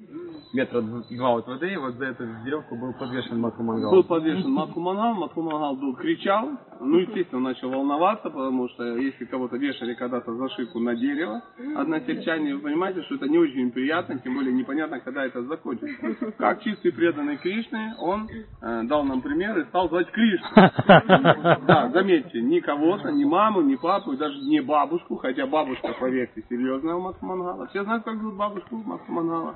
метра 0.53 0.81
два 0.81 1.37
от 1.37 1.47
воды, 1.47 1.73
и 1.73 1.77
вот 1.77 1.95
за 1.95 2.05
эту 2.05 2.23
веревку 2.45 2.75
был 2.77 2.93
подвешен 2.93 3.39
Матхумангал. 3.39 3.91
Был 3.91 4.03
подвешен 4.03 4.49
Матхумангал, 4.49 5.13
Матхумангал 5.15 5.75
был, 5.75 5.95
кричал, 5.95 6.51
ну, 6.79 6.99
естественно, 6.99 7.41
начал 7.41 7.69
волноваться, 7.69 8.29
потому 8.29 8.69
что 8.69 8.97
если 8.97 9.25
кого-то 9.25 9.57
вешали 9.57 9.93
когда-то 9.93 10.33
за 10.33 10.49
шику 10.49 10.79
на 10.79 10.95
дерево, 10.95 11.41
односельчане, 11.75 12.55
вы 12.55 12.61
понимаете, 12.61 13.01
что 13.03 13.15
это 13.15 13.27
не 13.27 13.37
очень 13.37 13.71
приятно, 13.71 14.19
тем 14.19 14.35
более 14.35 14.53
непонятно, 14.53 14.99
когда 14.99 15.25
это 15.25 15.43
закончится. 15.43 16.31
Как 16.37 16.61
чистый 16.63 16.91
преданный 16.91 17.37
Кришны, 17.37 17.95
он 17.99 18.29
э, 18.61 18.83
дал 18.83 19.03
нам 19.03 19.21
пример 19.21 19.57
и 19.59 19.65
стал 19.65 19.89
звать 19.89 20.09
Кришну. 20.11 20.47
Да, 21.65 21.89
заметьте, 21.93 22.41
ни 22.53 22.59
кого-то, 22.59 23.11
ни 23.11 23.23
маму, 23.23 23.61
ни 23.61 23.75
папу, 23.75 24.13
и 24.13 24.17
даже 24.17 24.39
не 24.41 24.61
бабушку, 24.61 25.15
хотя 25.15 25.47
бабушка, 25.47 25.95
поверьте, 25.99 26.43
серьезная 26.49 26.95
у 26.95 27.01
Мацмангала. 27.01 27.67
Все 27.67 27.83
знают, 27.83 28.03
как 28.03 28.17
зовут 28.17 28.35
бабушку 28.35 28.75
Мацмангала? 28.75 29.55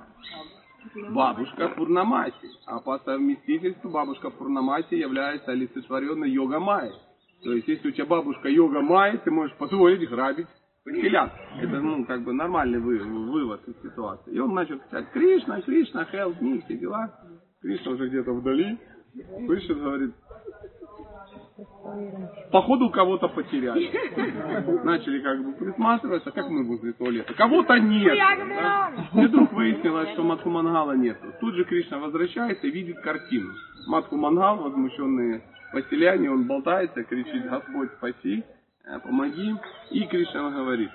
Бабушка 1.09 1.69
Пурнамаси. 1.69 2.49
А 2.65 2.79
по 2.79 2.97
совместительству 2.99 3.89
бабушка 3.89 4.31
Пурнамаси 4.31 4.95
является 4.95 5.51
олицетворенной 5.51 6.31
йога 6.31 6.59
Майей. 6.59 6.93
То 7.43 7.53
есть, 7.53 7.67
если 7.67 7.89
у 7.89 7.91
тебя 7.91 8.05
бабушка 8.05 8.49
йога 8.49 8.81
Майи, 8.81 9.17
ты 9.17 9.29
можешь 9.29 9.55
позволить 9.57 10.09
грабить 10.09 10.47
поселян. 10.83 11.29
Это, 11.61 11.79
ну, 11.79 12.03
как 12.05 12.23
бы 12.23 12.33
нормальный 12.33 12.79
вы, 12.79 12.97
вывод 12.97 13.61
из 13.67 13.79
ситуации. 13.81 14.33
И 14.33 14.39
он 14.39 14.55
начал 14.55 14.79
кричать, 14.79 15.11
Кришна, 15.11 15.61
Кришна, 15.61 16.07
help 16.11 16.39
me, 16.39 16.63
все 16.65 16.77
дела. 16.77 17.13
Кришна 17.61 17.91
уже 17.91 18.07
где-то 18.07 18.31
вдали. 18.33 18.77
Слышит, 19.45 19.77
говорит, 19.77 20.13
Походу 22.51 22.89
кого-то 22.91 23.29
потеряли. 23.29 23.91
Начали 24.83 25.19
как 25.21 25.43
бы 25.43 25.53
присматриваться, 25.53 26.31
как 26.31 26.49
мы 26.49 26.63
возле 26.65 26.93
туалета. 26.93 27.33
Кого-то 27.33 27.77
нет. 27.79 28.15
Да? 28.15 28.91
И 29.13 29.25
вдруг 29.25 29.51
выяснилось, 29.53 30.09
что 30.11 30.23
Матху 30.23 30.49
Мангала 30.49 30.93
нет. 30.93 31.17
Тут 31.39 31.55
же 31.55 31.65
Кришна 31.65 31.97
возвращается 31.97 32.67
и 32.67 32.71
видит 32.71 32.99
картину. 32.99 33.53
Матху 33.87 34.17
Мангал, 34.17 34.57
возмущенные 34.57 35.41
поселяне, 35.73 36.29
он 36.29 36.45
болтается, 36.45 37.03
кричит, 37.03 37.49
Господь 37.49 37.91
спаси, 37.93 38.43
э, 38.85 38.99
помоги. 38.99 39.55
И 39.91 40.03
Кришна 40.05 40.51
говорит, 40.51 40.91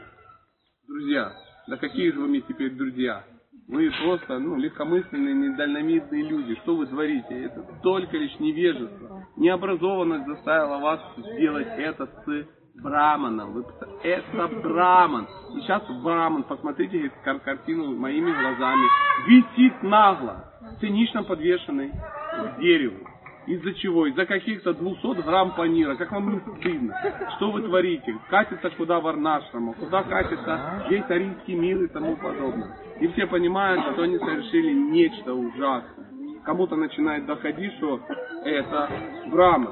друзья, 0.87 1.33
да 1.67 1.77
какие 1.77 2.13
же 2.13 2.21
вы 2.21 2.29
мне 2.29 2.41
теперь 2.41 2.71
друзья? 2.71 3.25
Вы 3.69 3.91
просто 4.03 4.39
ну, 4.39 4.57
легкомысленные, 4.57 5.35
недальновидные 5.35 6.23
люди. 6.25 6.55
Что 6.63 6.77
вы 6.77 6.87
творите? 6.87 7.45
Это 7.45 7.63
только 7.83 8.17
лишь 8.17 8.39
невежество. 8.39 9.27
Необразованность 9.37 10.27
заставила 10.27 10.79
вас 10.79 11.01
сделать 11.17 11.69
это 11.79 12.07
с 12.07 12.81
браманом. 12.83 13.65
Это 14.03 14.49
браман. 14.63 15.29
И 15.57 15.61
сейчас 15.61 15.83
браман, 16.03 16.43
посмотрите 16.45 17.11
кар 17.25 17.39
картину 17.41 17.97
моими 17.97 18.33
глазами, 18.33 18.87
висит 19.29 19.83
нагло, 19.83 20.53
цинично 20.81 21.23
подвешенный 21.23 21.91
к 21.91 22.61
дереву. 22.61 23.12
Из-за 23.47 23.75
чего? 23.75 24.07
Из-за 24.07 24.25
каких-то 24.25 24.73
200 24.73 25.23
грамм 25.23 25.55
панира. 25.57 25.97
Как 25.97 26.13
вам 26.13 26.33
не 26.33 26.41
стыдно? 26.41 26.95
Что 27.37 27.51
вы 27.51 27.63
творите? 27.63 28.17
Катится 28.31 28.71
куда 28.71 29.01
варнашрама, 29.01 29.75
куда 29.75 30.03
катится 30.05 30.85
весь 30.89 31.09
арийский 31.09 31.55
мир 31.55 31.83
и 31.83 31.89
тому 31.89 32.17
подобное. 32.17 32.77
И 33.01 33.09
все 33.09 33.27
понимают, 33.27 33.83
что 33.93 34.03
они 34.03 34.19
совершили 34.19 34.73
нечто 34.73 35.35
ужасное. 35.35 36.07
Кому-то 36.45 36.77
начинает 36.77 37.27
доходить, 37.27 37.73
что 37.75 38.01
это 38.45 38.89
Брахма. 39.27 39.71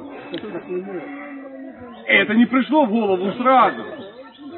Это 2.06 2.34
не 2.34 2.46
пришло 2.46 2.86
в 2.86 2.90
голову 2.90 3.32
сразу. 3.32 3.82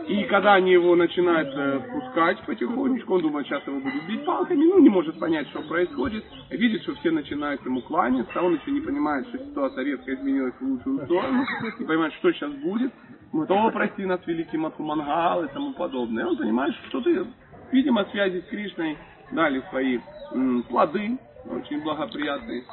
И 0.08 0.24
когда 0.24 0.54
они 0.54 0.72
его 0.72 0.96
начинают 0.96 1.48
э, 1.54 1.80
пускать 1.92 2.38
потихонечку, 2.44 3.14
он 3.14 3.22
думает, 3.22 3.46
сейчас 3.46 3.66
его 3.66 3.78
будут 3.78 4.04
бить 4.06 4.24
палками, 4.24 4.64
ну, 4.64 4.80
не 4.80 4.88
может 4.88 5.18
понять, 5.18 5.48
что 5.48 5.62
происходит. 5.62 6.24
Видит, 6.50 6.82
что 6.82 6.94
все 6.96 7.10
начинают 7.10 7.64
ему 7.64 7.82
кланяться, 7.82 8.42
он 8.42 8.54
еще 8.54 8.70
не 8.72 8.80
понимает, 8.80 9.26
что 9.28 9.38
ситуация 9.38 9.84
резко 9.84 10.14
изменилась 10.14 10.54
в 10.58 10.62
лучшую 10.62 11.04
сторону, 11.04 11.44
не 11.78 11.84
понимает, 11.86 12.12
что 12.14 12.32
сейчас 12.32 12.50
будет. 12.52 12.92
Мы 13.32 13.46
то 13.46 13.70
прости 13.70 14.04
нас, 14.04 14.20
великий 14.26 14.58
Матхумангал 14.58 15.44
и 15.44 15.48
тому 15.48 15.72
подобное. 15.72 16.26
Он 16.26 16.36
понимает, 16.36 16.74
что 16.74 17.00
что-то, 17.00 17.26
видимо, 17.70 18.04
связи 18.06 18.40
с 18.40 18.44
Кришной 18.50 18.98
дали 19.30 19.62
свои 19.70 19.98
м, 20.32 20.64
плоды, 20.64 21.18
очень 21.48 21.82
благоприятные. 21.82 22.64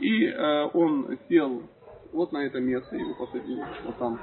И 0.00 0.26
э, 0.26 0.68
он 0.74 1.18
сел 1.28 1.62
вот 2.12 2.32
на 2.32 2.38
это 2.38 2.60
место, 2.60 2.96
его 2.96 3.14
посадили, 3.14 3.64
вот 3.84 3.98
там, 3.98 4.18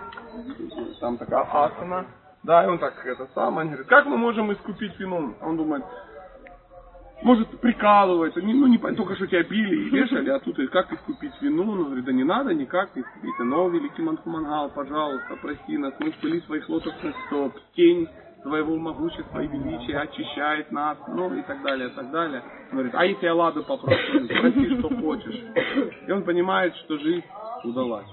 там 1.00 1.18
такая 1.18 1.44
асана, 1.52 2.06
да, 2.46 2.64
и 2.64 2.68
он 2.68 2.78
так, 2.78 2.94
это 3.06 3.28
самое, 3.34 3.66
он 3.66 3.74
говорит, 3.74 3.88
как 3.88 4.06
мы 4.06 4.18
можем 4.18 4.54
искупить 4.54 4.98
вину? 5.00 5.36
Он 5.42 5.58
думает, 5.58 5.84
может, 7.24 7.60
прикалывается, 7.60 8.42
не, 8.42 8.54
ну, 8.54 8.68
не, 8.68 8.78
только 8.78 9.16
что 9.16 9.26
тебя 9.26 9.42
били 9.44 9.76
и 9.76 9.90
вешали, 9.90 10.30
а 10.30 10.40
тут 10.40 10.58
как 10.70 10.94
искупить 10.94 11.34
вину? 11.42 11.72
Он 11.72 11.86
говорит, 11.86 12.06
да 12.06 12.12
не 12.12 12.24
надо 12.24 12.54
никак 12.54 12.96
не 12.96 13.02
искупить. 13.02 13.40
Но, 13.40 13.68
великий 13.70 14.04
Манхумангал, 14.04 14.70
пожалуйста, 14.70 15.36
прости 15.42 15.78
нас, 15.78 15.94
мы 16.00 16.12
спыли 16.12 16.40
своих 16.42 16.70
лотосных 16.70 17.16
стоп, 17.28 17.54
тень 17.76 18.08
твоего 18.44 18.78
могущества 18.78 19.40
и 19.40 19.48
величия 19.48 19.98
очищает 19.98 20.72
нас, 20.72 21.00
ну 21.08 21.34
и 21.34 21.42
так 21.42 21.64
далее, 21.64 21.90
и 21.90 21.92
так 21.94 22.12
далее. 22.12 22.44
Он 22.70 22.74
говорит, 22.74 22.94
а 22.94 23.06
если 23.06 23.26
я 23.26 23.34
ладу 23.34 23.64
попрошу, 23.64 24.26
спроси, 24.26 24.78
что 24.78 24.90
хочешь. 24.90 25.42
И 26.08 26.12
он 26.12 26.24
понимает, 26.24 26.76
что 26.76 27.00
жизнь 27.00 27.26
удалась. 27.64 28.08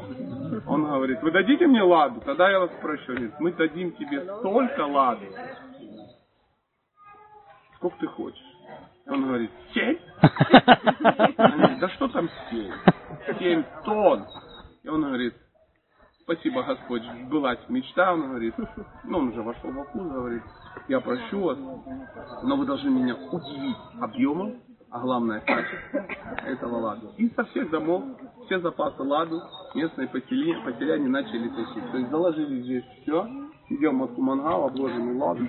Он 0.66 0.84
говорит, 0.84 1.22
вы 1.22 1.30
дадите 1.30 1.66
мне 1.66 1.82
ладу? 1.82 2.20
Тогда 2.20 2.50
я 2.50 2.60
вас 2.60 2.70
спрошу. 2.78 3.12
Он 3.12 3.16
говорит, 3.16 3.40
мы 3.40 3.52
дадим 3.52 3.92
тебе 3.92 4.24
столько 4.38 4.86
лады, 4.86 5.28
сколько 7.76 7.98
ты 7.98 8.06
хочешь. 8.06 8.52
Он 9.06 9.26
говорит, 9.26 9.50
семь? 9.74 9.98
Да 11.80 11.88
что 11.94 12.08
там 12.08 12.28
семь? 12.50 12.72
Семь 13.38 13.64
тонн. 13.84 14.26
И 14.82 14.88
он 14.88 15.02
говорит, 15.02 15.34
спасибо, 16.22 16.62
Господь, 16.62 17.02
сбылась 17.24 17.58
мечта. 17.68 18.12
Он 18.12 18.28
говорит, 18.28 18.54
ну 19.04 19.18
он 19.18 19.28
уже 19.28 19.42
вошел 19.42 19.70
во 19.72 19.84
вкус, 19.84 20.02
говорит, 20.02 20.42
я 20.88 21.00
прощу 21.00 21.40
вас, 21.40 21.58
но 22.42 22.56
вы 22.56 22.66
должны 22.66 22.90
меня 22.90 23.14
удивить 23.30 23.76
объемом, 24.00 24.60
а 24.90 25.00
главное 25.00 25.40
качество 25.40 25.98
этого 26.44 26.76
ладу. 26.78 27.12
И 27.16 27.28
со 27.30 27.44
всех 27.46 27.70
домов 27.70 28.04
все 28.46 28.60
запасы 28.60 29.02
ладу 29.02 29.40
местные 29.74 30.08
поселяне, 30.08 30.62
поселяне 30.64 31.08
начали 31.08 31.48
тащить. 31.48 31.90
То 31.90 31.98
есть 31.98 32.10
заложили 32.10 32.62
здесь 32.62 32.84
все, 33.02 33.28
идем 33.70 34.02
от 34.02 34.12
Кумангала, 34.12 34.66
обложенный 34.66 35.16
ладом. 35.16 35.48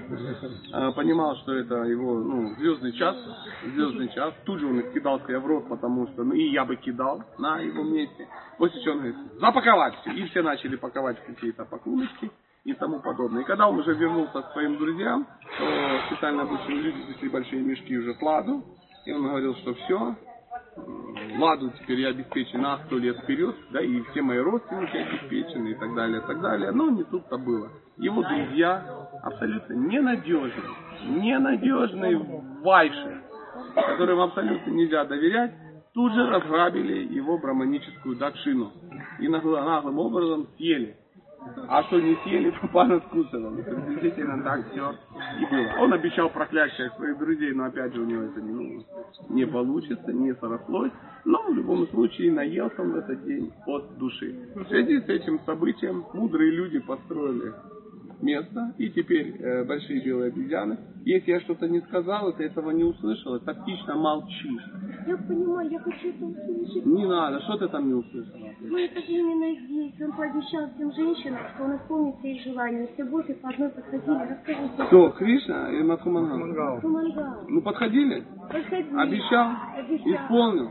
А, 0.74 0.92
понимал, 0.92 1.36
что 1.38 1.54
это 1.54 1.84
его 1.84 2.20
ну, 2.20 2.56
звездный 2.56 2.94
час, 2.94 3.16
звездный 3.64 4.10
час. 4.10 4.34
Тут 4.46 4.60
же 4.60 4.68
он 4.68 4.80
их 4.80 4.94
кидал 4.94 5.20
себе 5.22 5.40
в 5.40 5.46
рот, 5.46 5.68
потому 5.68 6.08
что, 6.08 6.24
ну 6.24 6.34
и 6.34 6.50
я 6.50 6.66
бы 6.66 6.76
кидал 6.76 7.24
на 7.38 7.60
его 7.60 7.84
месте. 7.84 8.28
После 8.58 8.82
чего 8.82 8.94
он 8.94 9.00
говорит, 9.00 9.18
запаковать 9.40 9.96
все. 10.02 10.12
И 10.12 10.26
все 10.26 10.42
начали 10.42 10.76
паковать 10.76 11.18
какие-то 11.26 11.66
пакуночки 11.66 12.32
и 12.64 12.74
тому 12.74 13.00
подобное. 13.00 13.42
И 13.42 13.46
когда 13.46 13.68
он 13.68 13.80
уже 13.80 13.94
вернулся 13.94 14.42
к 14.42 14.54
своим 14.54 14.78
друзьям, 14.78 15.28
то 15.58 16.00
специально 16.08 16.44
обученные 16.44 16.82
люди 16.82 17.10
несли 17.10 17.30
большие 17.30 17.62
мешки 17.62 17.98
уже 17.98 18.14
с 18.14 18.22
ладу. 18.22 18.64
И 19.06 19.12
он 19.12 19.24
говорил, 19.24 19.54
что 19.56 19.74
все, 19.74 20.16
Ладу 21.38 21.72
теперь 21.80 22.02
я 22.02 22.10
обеспечен 22.10 22.62
на 22.62 22.80
сто 22.86 22.98
лет 22.98 23.18
вперед, 23.20 23.56
да, 23.72 23.82
и 23.82 24.02
все 24.12 24.22
мои 24.22 24.38
родственники 24.38 24.98
обеспечены 24.98 25.70
и 25.70 25.76
так 25.76 25.94
далее, 25.96 26.20
и 26.20 26.28
так 26.28 26.42
далее. 26.42 26.72
Но 26.72 26.90
не 26.90 27.04
тут-то 27.04 27.38
было. 27.38 27.70
Его 27.98 28.24
друзья 28.24 29.10
абсолютно 29.24 29.74
ненадежные, 29.74 30.70
ненадежные 31.08 32.18
вайши, 32.62 33.22
которым 33.76 34.22
абсолютно 34.22 34.72
нельзя 34.72 35.06
доверять, 35.06 35.54
тут 35.94 36.14
же 36.14 36.28
разграбили 36.28 37.14
его 37.14 37.38
браманическую 37.38 38.16
дакшину 38.18 38.72
и 39.20 39.28
наглым 39.28 40.00
образом 40.00 40.48
съели. 40.58 40.98
А 41.68 41.84
что 41.84 42.00
не 42.00 42.16
съели, 42.24 42.52
то 42.52 42.68
пана 42.68 43.00
скусывал. 43.08 43.56
Приблизительно 43.56 44.44
так 44.44 44.70
все 44.72 44.94
и 45.40 45.46
было. 45.46 45.84
Он 45.84 45.94
обещал 45.94 46.30
проклясть 46.30 46.74
всех 46.74 46.94
своих 46.96 47.18
друзей, 47.18 47.54
но 47.54 47.66
опять 47.66 47.94
же 47.94 48.02
у 48.02 48.06
него 48.06 48.24
это 48.24 48.42
не, 48.42 48.52
ну, 48.52 48.86
не 49.30 49.46
получится, 49.46 50.12
не 50.12 50.34
срослось. 50.36 50.92
Но 51.26 51.42
в 51.44 51.54
любом 51.54 51.88
случае 51.88 52.32
наелся 52.32 52.82
он 52.82 52.92
в 52.92 52.98
этот 52.98 53.24
день 53.24 53.52
от 53.66 53.98
души. 53.98 54.36
В 54.56 54.66
связи 54.66 55.00
с 55.00 55.10
этим 55.10 55.40
событием 55.46 56.06
мудрые 56.14 56.52
люди 56.52 56.80
построили 56.80 57.54
место, 58.24 58.74
и 58.78 58.90
теперь 58.90 59.36
э, 59.40 59.64
большие 59.66 60.02
белые 60.04 60.30
обезьяны. 60.30 60.78
Если 61.06 61.32
я 61.32 61.42
что-то 61.42 61.68
не 61.68 61.82
сказал, 61.82 62.32
ты 62.34 62.46
этого 62.46 62.72
не 62.72 62.84
услышала, 62.84 63.40
тактично 63.40 63.96
молчишь. 63.96 64.64
Я 65.06 65.18
понимаю, 65.18 65.70
я 65.70 65.80
хочу 65.80 66.10
это 66.10 66.26
услышать. 66.26 66.86
Не 66.86 67.06
надо, 67.06 67.42
что 67.42 67.58
ты 67.58 67.68
там 67.68 67.88
не 67.88 67.94
услышала? 67.94 68.54
Но 68.62 68.78
это 68.78 69.02
же 69.02 69.12
именно 69.12 69.60
здесь. 69.66 70.02
Он 70.02 70.16
пообещал 70.16 70.70
всем 70.76 70.94
женщинам, 70.94 71.40
что 71.54 71.64
он 71.66 71.76
исполнит 71.76 72.16
все 72.20 72.32
их 72.34 72.44
желания. 72.44 72.88
Все 72.94 73.04
боты 73.04 73.34
по 73.36 73.50
одной 73.50 73.70
подходили. 73.70 74.18
Расскажите. 74.30 74.84
Кто, 74.88 75.10
Кришна 75.10 75.72
или 75.72 75.84
Мадхумангал? 75.84 76.80
Кумангал. 76.80 77.44
Ну, 77.50 77.62
подходили? 77.62 78.24
Подходили. 78.50 78.98
Обещал? 78.98 79.52
Обещал. 79.76 80.14
Исполнил? 80.14 80.70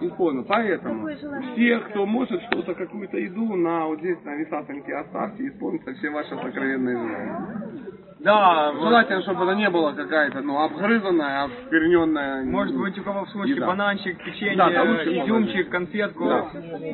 Исполнил. 0.00 0.44
Поэтому 0.44 1.08
все, 1.52 1.78
кто 1.78 2.06
может 2.06 2.42
что-то, 2.44 2.74
какую-то 2.74 3.16
еду 3.18 3.54
на 3.56 3.86
вот 3.86 3.98
здесь 4.00 4.18
на 4.24 4.34
висасанке 4.36 4.94
оставьте, 4.94 5.48
исполнится 5.48 5.92
все 5.94 6.10
ваши 6.10 6.30
сокровенные 6.30 6.96
желания. 6.96 7.78
Да, 8.20 8.72
Желательно, 8.72 9.22
чтобы 9.22 9.42
она 9.42 9.54
не 9.54 9.70
была 9.70 9.92
какая-то, 9.92 10.40
ну, 10.40 10.58
обгрызанная, 10.60 11.44
обскверненная. 11.44 12.42
может 12.46 12.76
быть 12.76 12.98
у 12.98 13.04
кого 13.04 13.24
в 13.24 13.30
случае 13.30 13.54
еда. 13.54 13.68
бананчик, 13.68 14.18
печенье, 14.24 14.56
Да, 14.56 14.70
да, 14.70 14.82
лучше 14.82 15.18
изюмчик, 15.20 15.68
конфетку. 15.70 16.24
Да. 16.24 16.46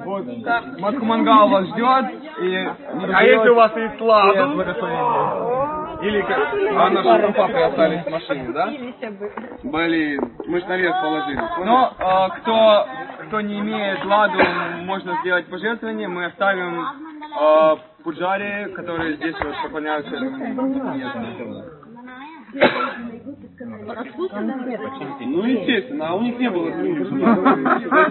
Вот. 0.04 0.26
Матхумангал 0.80 1.48
вас 1.48 1.66
ждет. 1.68 2.20
И, 2.42 2.68
а 3.14 3.24
если 3.24 3.48
у 3.48 3.54
вас 3.54 3.74
есть 3.74 4.00
ладу? 4.02 4.64
Или 6.04 6.20
как? 6.22 6.54
А 6.76 6.90
наши 6.90 7.32
папы 7.32 7.58
остались 7.58 8.04
в 8.04 8.10
машине, 8.10 8.48
да? 8.52 8.66
Блин, 9.62 10.20
мы 10.46 10.60
ж 10.60 10.64
наверх 10.64 11.00
положили. 11.00 11.40
Но 11.64 11.94
э, 11.98 12.40
кто, 12.40 12.86
кто 13.26 13.40
не 13.40 13.58
имеет 13.60 14.04
ладу, 14.04 14.38
можно 14.82 15.18
сделать 15.22 15.46
пожертвование. 15.46 16.08
Мы 16.08 16.26
оставим 16.26 16.78
э, 16.80 17.76
пуджари, 18.02 18.72
которые 18.74 19.16
здесь 19.16 19.36
вот 19.42 19.54
поклоняются. 19.62 20.14
Ну, 23.60 25.44
естественно, 25.44 26.08
а 26.08 26.14
у 26.14 26.22
них 26.22 26.38
не 26.38 26.50
было 26.50 26.68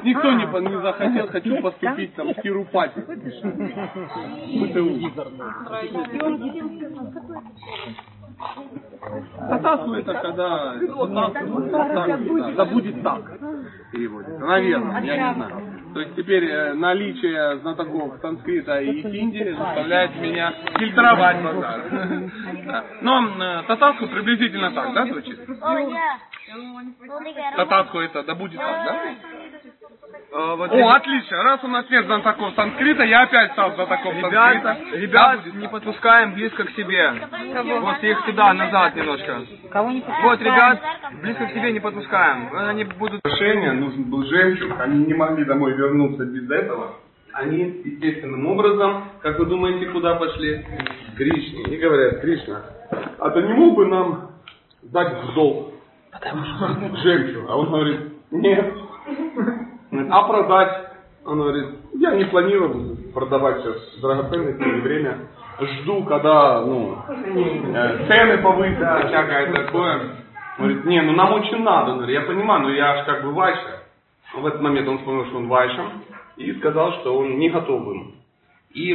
никто 0.03 0.31
не, 0.31 0.81
захотел, 0.81 1.27
хочу 1.27 1.61
поступить 1.61 2.15
там 2.15 2.33
в 2.33 2.41
Тирупати. 2.41 3.01
ПТУ. 4.61 4.99
Татасу 9.49 9.93
это 9.93 10.13
когда... 10.13 10.73
татасу, 10.79 11.69
татасу, 11.69 12.35
да, 12.37 12.51
Да 12.55 12.65
будет 12.65 13.03
так. 13.03 13.39
Переводится. 13.91 14.39
Наверное, 14.39 15.01
я 15.01 15.29
не 15.29 15.35
знаю. 15.35 15.72
То 15.93 15.99
есть 15.99 16.15
теперь 16.15 16.45
э, 16.45 16.73
наличие 16.73 17.59
знатоков 17.59 18.19
санскрита 18.21 18.79
и 18.81 19.01
хинди 19.01 19.51
заставляет 19.51 20.15
меня 20.15 20.53
фильтровать 20.77 21.43
базар. 21.43 21.81
Но 23.01 23.27
э, 23.27 23.63
татасу 23.67 24.07
приблизительно 24.07 24.71
так, 24.71 24.93
да, 24.93 25.05
звучит? 25.05 25.39
Татасу 27.55 27.99
это 27.99 28.23
да 28.23 28.35
будет 28.35 28.59
так, 28.59 28.85
да? 28.85 29.15
Э, 30.31 30.55
вот 30.55 30.71
О, 30.71 30.89
отлично. 30.89 31.43
Раз 31.43 31.63
у 31.63 31.67
нас 31.67 31.87
нет 31.89 32.05
знатоков 32.05 32.53
санскрита, 32.55 33.03
я 33.03 33.21
опять 33.21 33.51
стал 33.51 33.75
знатоком 33.75 34.17
Ребят, 34.17 34.63
санскрита. 34.63 34.97
ребят, 34.97 35.39
Да, 35.43 35.59
не 35.59 35.67
подпускаем 35.67 36.33
близко 36.33 36.63
к 36.63 36.71
себе. 36.71 37.13
Вот 37.81 38.03
их 38.03 38.25
сюда, 38.25 38.53
назад 38.53 38.95
немножко. 38.95 39.41
Кого 39.71 39.91
не 39.91 40.03
Вот, 40.23 40.41
ребят, 40.41 40.81
близко 41.21 41.45
к 41.45 41.51
себе 41.51 41.71
не 41.71 41.79
подпускаем. 41.79 42.49
Они 42.55 42.83
будут... 42.83 43.21
Решение, 43.23 43.73
нужен 43.73 44.03
был 44.09 44.23
жемчуг, 44.25 44.79
они 44.79 45.05
не 45.05 45.13
могли 45.13 45.45
домой 45.45 45.73
вернуться 45.73 46.25
без 46.25 46.49
этого. 46.49 46.95
Они 47.33 47.81
естественным 47.83 48.45
образом, 48.47 49.05
как 49.21 49.39
вы 49.39 49.45
думаете, 49.45 49.87
куда 49.87 50.15
пошли? 50.15 50.65
К 51.13 51.17
Кришне. 51.17 51.63
И 51.63 51.77
говорят, 51.77 52.21
Кришна, 52.21 52.61
а 53.19 53.29
ты 53.29 53.41
не 53.41 53.53
мог 53.53 53.75
бы 53.75 53.85
нам 53.87 54.31
дать 54.83 55.23
в 55.23 55.33
долг 55.33 55.73
жемчуг? 57.03 57.49
А 57.49 57.55
он 57.55 57.69
говорит, 57.69 57.99
нет. 58.31 58.73
А 60.09 60.23
продать? 60.23 60.89
Он 61.25 61.39
говорит, 61.39 61.67
я 61.93 62.15
не 62.15 62.25
планирую 62.25 62.97
продавать 63.13 63.61
сейчас 63.61 63.99
драгоценности 64.01 64.63
время. 64.81 65.19
Жду, 65.59 66.03
когда 66.03 66.61
ну, 66.61 66.97
э, 67.07 68.07
цены 68.07 68.39
повысятся, 68.39 69.07
всякое 69.07 69.53
такое. 69.53 70.01
Говорит, 70.57 70.85
не, 70.85 71.01
ну 71.01 71.13
нам 71.13 71.33
очень 71.33 71.63
надо. 71.63 71.93
Говорит, 71.93 72.21
я 72.21 72.27
понимаю, 72.27 72.63
но 72.63 72.69
я 72.71 72.97
же 72.97 73.05
как 73.05 73.23
бы 73.23 73.33
вайша. 73.33 73.83
В 74.35 74.45
этот 74.45 74.61
момент 74.61 74.87
он 74.87 74.97
вспомнил, 74.97 75.25
что 75.27 75.37
он 75.37 75.47
вайшем, 75.47 76.03
и 76.37 76.51
сказал, 76.53 76.93
что 76.93 77.15
он 77.17 77.37
не 77.37 77.49
готов 77.49 77.87
им. 77.87 78.15
И, 78.71 78.93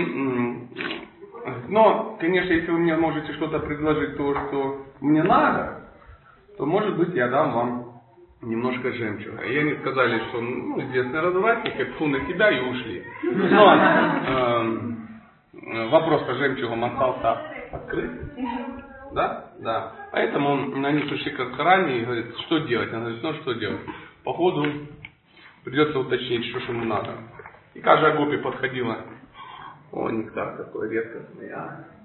но, 1.69 2.17
конечно, 2.19 2.53
если 2.53 2.73
вы 2.73 2.79
мне 2.79 2.97
можете 2.97 3.33
что-то 3.35 3.61
предложить, 3.61 4.17
то, 4.17 4.35
что 4.35 4.79
мне 5.01 5.23
надо, 5.23 5.83
то, 6.57 6.67
может 6.67 6.97
быть, 6.97 7.15
я 7.15 7.29
дам 7.29 7.53
вам 7.53 7.98
немножко 8.43 8.93
жемчуга. 8.93 9.43
И 9.43 9.57
они 9.57 9.75
сказали, 9.81 10.19
что 10.29 10.41
ну, 10.41 10.81
известный 10.81 11.21
развратник, 11.21 11.75
это 11.77 11.93
фу 11.95 12.07
на 12.07 12.21
себя 12.27 12.51
и 12.51 12.61
ушли. 12.61 13.05
Но 13.23 13.75
эм, 13.75 15.09
э, 15.55 15.89
вопрос 15.89 16.23
по 16.23 16.35
жемчугам 16.35 16.85
остался 16.85 17.41
открыт. 17.73 18.11
Да? 19.13 19.51
Да. 19.61 19.93
Поэтому 20.13 20.51
он, 20.51 20.85
они 20.85 21.03
пришли 21.03 21.33
к 21.33 21.39
Радхарани 21.39 21.99
и 21.99 22.05
говорит, 22.05 22.39
что 22.47 22.59
делать? 22.59 22.93
Она 22.93 23.07
говорит, 23.07 23.23
ну 23.23 23.35
что 23.35 23.53
делать? 23.55 23.81
Походу 24.25 24.67
придется 25.65 25.99
уточнить, 25.99 26.47
что 26.51 26.61
же 26.61 26.73
ему 26.73 26.85
надо. 26.85 27.15
И 27.75 27.81
каждая 27.81 28.17
гопи 28.17 28.37
подходила. 28.37 28.99
О, 29.93 30.11
нектар 30.11 30.57
такой 30.59 30.91
редкостный, 30.91 31.51
а. 31.51 31.98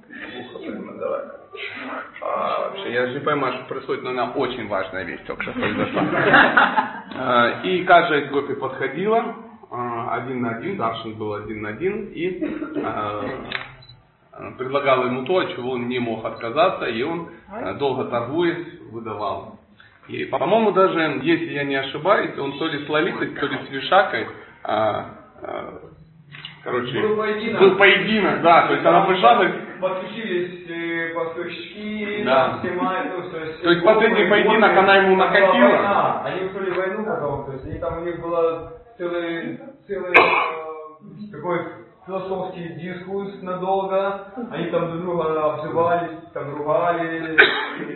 А, 2.22 2.70
вообще, 2.70 2.94
я 2.94 3.08
же 3.08 3.14
не 3.16 3.20
понимаю, 3.20 3.54
что 3.56 3.66
происходит, 3.66 4.04
но 4.04 4.10
она 4.12 4.32
очень 4.32 4.68
важная 4.68 5.04
вещь 5.04 5.22
только 5.28 5.44
что 5.44 5.52
произошла. 5.54 6.04
А, 7.16 7.62
И 7.64 7.84
каждая 7.84 8.22
из 8.22 8.32
гопи 8.32 8.56
подходила, 8.56 9.36
а, 9.70 10.16
один 10.16 10.42
на 10.42 10.56
один, 10.58 10.78
Даршин 10.78 11.14
был 11.14 11.36
один 11.36 11.62
на 11.62 11.70
один, 11.70 12.06
и 12.08 12.44
а, 12.84 13.24
предлагал 14.58 15.06
ему 15.06 15.24
то, 15.26 15.38
от 15.40 15.54
чего 15.54 15.72
он 15.74 15.88
не 15.88 16.00
мог 16.00 16.26
отказаться, 16.26 16.86
и 16.86 17.04
он, 17.04 17.30
долго 17.78 18.06
торгуясь, 18.06 18.80
выдавал. 18.92 19.60
И, 20.08 20.26
по-моему, 20.26 20.72
даже, 20.72 21.20
если 21.22 21.54
я 21.54 21.64
не 21.66 21.76
ошибаюсь, 21.76 22.36
он 22.40 22.58
то 22.58 22.68
ли 22.68 22.84
с 22.84 22.90
Лолитой, 22.90 23.28
то 23.28 23.46
ли 23.46 23.58
с 23.68 23.70
Вишакой, 23.70 24.28
короче, 26.64 27.02
Был 27.02 27.18
поединок. 27.18 27.62
был 27.62 27.76
поединок, 27.76 28.42
да, 28.42 28.68
то 28.68 28.74
есть 28.74 28.86
она 28.86 29.02
пришла, 29.06 29.36
говорит, 29.36 29.56
Подключились 29.84 30.66
э, 30.70 31.14
поставщики, 31.14 32.24
Да. 32.24 32.60
снимают, 32.62 33.18
ну, 33.18 33.30
то 33.30 33.38
есть... 33.38 33.62
То 33.62 33.70
есть 33.70 33.84
последний 33.84 34.30
войны, 34.30 34.30
поединок 34.30 34.78
она 34.78 34.96
ему 34.96 35.18
накатила? 35.18 35.68
война, 35.68 36.22
Они 36.24 36.46
устроили 36.46 36.72
войну 36.72 37.06
потом, 37.06 37.46
то 37.46 37.52
есть 37.52 37.66
они 37.66 37.80
там 37.80 37.98
у 37.98 38.06
них 38.06 38.22
была 38.22 38.72
целый, 38.98 39.60
целый 39.86 40.14
э, 40.14 41.32
такой 41.34 41.60
философский 42.06 42.70
дискурс 42.76 43.42
надолго, 43.42 44.28
они 44.52 44.68
там 44.68 44.90
друг 44.90 45.02
друга 45.02 45.54
обзывались, 45.54 46.18
там 46.34 46.56
ругали, 46.56 47.38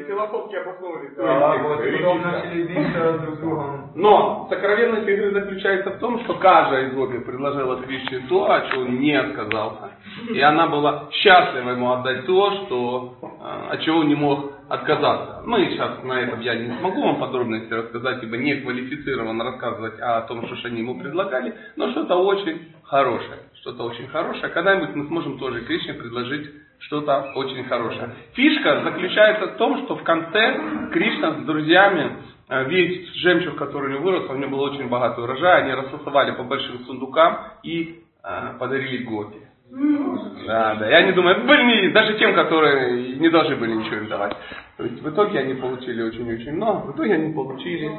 философски 0.08 0.56
обосновывали 0.56 1.10
да, 1.16 1.58
вот, 1.58 1.86
и 1.86 1.98
потом 1.98 2.22
начали 2.22 2.64
биться 2.64 3.20
друг 3.20 3.36
с 3.36 3.40
другом. 3.40 3.92
Но 3.96 4.48
сокровенность 4.50 5.08
игры 5.08 5.32
заключается 5.32 5.92
в 5.92 6.00
том, 6.00 6.20
что 6.26 6.36
каждая 6.36 6.88
из 6.88 6.94
гопи 6.96 7.20
предложила 7.20 7.82
Кришне 7.82 8.20
то, 8.28 8.62
чего 8.72 8.82
он 8.82 9.00
не 9.00 9.14
отказался. 9.14 9.87
И 10.30 10.40
она 10.42 10.68
была 10.68 11.10
счастлива 11.12 11.72
ему 11.72 11.92
отдать 11.92 12.26
то, 12.26 12.52
что, 12.66 13.18
э, 13.22 13.74
от 13.74 13.82
чего 13.82 14.00
он 14.00 14.08
не 14.08 14.16
мог 14.16 14.54
отказаться. 14.70 15.44
Мы 15.46 15.70
сейчас 15.70 16.04
на 16.04 16.20
этом 16.20 16.42
я 16.42 16.56
не 16.56 16.78
смогу 16.78 17.02
вам 17.02 17.20
подробности 17.20 17.72
рассказать, 17.72 18.22
ибо 18.24 18.38
не 18.38 18.56
квалифицирован 18.56 19.42
рассказывать 19.42 20.00
о 20.00 20.22
том, 20.22 20.46
что 20.46 20.56
же 20.56 20.68
они 20.68 20.82
ему 20.82 21.00
предлагали, 21.00 21.54
но 21.76 21.90
что-то 21.92 22.16
очень 22.16 22.74
хорошее. 22.84 23.40
Что-то 23.62 23.84
очень 23.84 24.08
хорошее. 24.08 24.50
Когда-нибудь 24.50 24.96
мы 24.96 25.08
сможем 25.08 25.38
тоже 25.40 25.62
Кришне 25.62 25.94
предложить 25.94 26.50
что-то 26.80 27.32
очень 27.36 27.64
хорошее. 27.66 28.12
Фишка 28.34 28.82
заключается 28.84 29.48
в 29.48 29.58
том, 29.58 29.86
что 29.86 29.96
в 29.96 30.04
конце 30.04 30.60
Кришна 30.92 31.34
с 31.34 31.46
друзьями 31.46 32.18
э, 32.50 32.66
весь 32.66 33.14
жемчуг, 33.16 33.56
который 33.56 33.90
у 33.90 33.94
него 33.94 34.04
вырос, 34.04 34.30
у 34.30 34.36
него 34.36 34.52
был 34.52 34.62
очень 34.62 34.88
богатый 34.90 35.24
урожай, 35.24 35.64
они 35.64 35.74
рассосовали 35.74 36.32
по 36.32 36.44
большим 36.44 36.86
сундукам 36.86 37.40
и 37.64 38.04
э, 38.24 38.54
подарили 38.60 39.04
Гопи. 39.04 39.38
Да, 39.70 40.76
да. 40.76 40.90
И 40.90 40.94
они 40.94 41.12
думают, 41.12 41.46
блин, 41.46 41.92
даже 41.94 42.18
тем, 42.18 42.34
которые 42.34 43.18
не 43.18 43.30
должны 43.30 43.56
были 43.58 43.74
ничего 43.74 43.98
им 43.98 44.08
давать. 44.08 44.36
То 44.78 44.84
есть 44.84 45.02
в 45.02 45.10
итоге 45.10 45.40
они 45.40 45.56
получили 45.56 46.02
очень-очень 46.04 46.54
много, 46.54 46.88
в 46.88 46.96
итоге 46.96 47.16
они 47.16 47.34
получили 47.34 47.92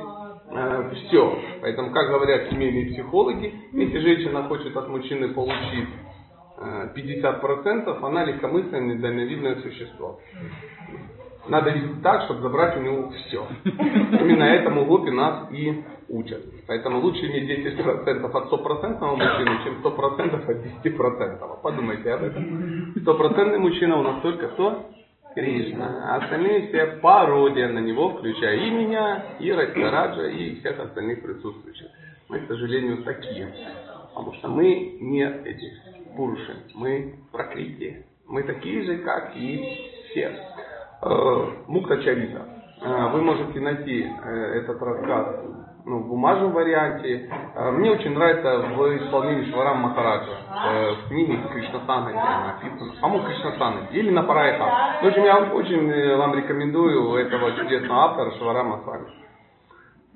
все. 0.94 1.38
Поэтому, 1.60 1.92
как 1.92 2.08
говорят 2.08 2.48
семейные 2.50 2.92
психологи, 2.92 3.52
если 3.72 3.98
женщина 3.98 4.44
хочет 4.44 4.76
от 4.76 4.88
мужчины 4.88 5.28
получить 5.28 5.88
э, 6.58 6.88
50%, 6.96 8.06
она 8.06 8.24
легкомысленное, 8.24 8.94
недальновидное 8.94 9.56
существо. 9.56 10.20
Надо 11.48 11.70
вести 11.70 12.00
так, 12.02 12.24
чтобы 12.24 12.42
забрать 12.42 12.76
у 12.76 12.80
него 12.80 13.10
все. 13.10 13.46
Именно 13.64 14.44
этому 14.44 14.84
гопи 14.84 15.10
нас 15.10 15.50
и 15.50 15.82
учат. 16.08 16.42
Поэтому 16.66 17.00
лучше 17.00 17.26
иметь 17.26 17.66
10% 17.68 18.24
от 18.24 18.52
100% 18.52 19.16
мужчины, 19.16 19.58
чем 19.64 19.82
100% 19.82 20.50
от 20.50 20.84
10%. 20.84 21.62
Подумайте 21.62 22.12
об 22.12 22.22
этом. 22.22 22.94
Стопроцентный 23.00 23.58
мужчина 23.58 23.98
у 23.98 24.02
нас 24.02 24.22
только 24.22 24.48
кто? 24.48 24.90
Кришна. 25.34 26.02
А 26.04 26.16
остальные 26.16 26.68
все 26.68 26.86
пародия 27.00 27.68
на 27.68 27.78
него, 27.78 28.10
включая 28.10 28.56
и 28.56 28.70
меня, 28.70 29.24
и 29.38 29.50
Раджа, 29.50 30.26
и 30.28 30.58
всех 30.60 30.80
остальных 30.80 31.22
присутствующих. 31.22 31.86
Мы, 32.28 32.40
к 32.40 32.48
сожалению, 32.48 33.02
такие. 33.04 33.52
Потому 34.14 34.34
что 34.34 34.48
мы 34.48 34.98
не 35.00 35.22
эти 35.22 35.72
пуруши, 36.16 36.56
мы 36.74 37.14
прокрытие. 37.30 38.04
Мы 38.26 38.42
такие 38.42 38.84
же, 38.84 38.98
как 38.98 39.36
и 39.36 39.90
все. 40.10 40.32
Э, 41.00 41.46
Мукта 41.68 42.02
Чарита. 42.02 42.42
Э, 42.82 43.08
Вы 43.12 43.22
можете 43.22 43.60
найти 43.60 44.04
э, 44.04 44.30
этот 44.60 44.82
рассказ 44.82 45.36
ну, 45.84 46.00
в 46.00 46.08
бумажном 46.08 46.52
варианте. 46.52 47.30
Мне 47.72 47.92
очень 47.92 48.12
нравится 48.14 48.58
в 48.58 48.96
исполнении 48.98 49.50
Шварам 49.50 49.78
Махараджа. 49.78 50.32
э, 50.66 50.92
В 50.94 51.08
книге 51.08 51.38
написана. 51.38 53.00
По-моему, 53.00 53.26
Кришнасана. 53.26 53.86
Или 53.92 54.10
на 54.10 54.22
Парайта. 54.24 54.64
В 55.02 55.06
общем, 55.06 55.24
я 55.24 55.38
очень 55.38 56.16
вам 56.16 56.34
рекомендую 56.34 57.14
этого 57.14 57.52
чудесного 57.52 58.04
автора 58.06 58.32
Шварама 58.32 58.82
Свами. 58.82 59.06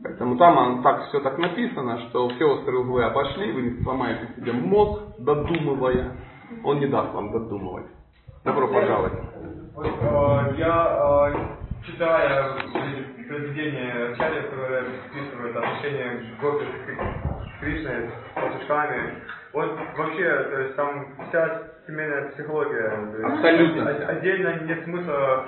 Поэтому 0.02 0.36
там 0.36 0.58
он 0.58 0.82
так 0.82 1.04
все 1.08 1.20
так 1.20 1.38
написано, 1.38 2.00
что 2.08 2.28
все 2.30 2.44
острые 2.44 2.80
углы 2.80 3.04
обошли, 3.04 3.52
вы 3.52 3.62
не 3.62 3.82
сломаете 3.84 4.28
себе 4.34 4.52
мозг, 4.52 5.00
додумывая. 5.20 6.16
Он 6.64 6.80
не 6.80 6.86
даст 6.86 7.14
вам 7.14 7.30
додумывать. 7.30 7.86
Добро 8.44 8.66
пожаловать. 8.66 9.12
Вот, 9.72 9.86
э, 9.86 10.54
я, 10.58 11.30
э, 11.30 11.86
читая 11.86 12.54
произведение 13.28 14.12
Ачарья, 14.12 14.42
которое 14.42 14.80
описывает 14.80 15.56
отношение 15.56 16.34
Гопи 16.40 16.64
с 16.64 17.60
Кришной, 17.60 18.08
с 18.08 18.34
пастушками, 18.34 19.14
вот 19.52 19.78
вообще, 19.96 20.24
то 20.24 20.60
есть 20.60 20.74
там 20.74 21.06
вся 21.28 21.62
семейная 21.86 22.30
психология. 22.30 22.92
Абсолютно. 23.32 23.88
Отдельно 24.08 24.64
нет 24.64 24.84
смысла. 24.84 25.44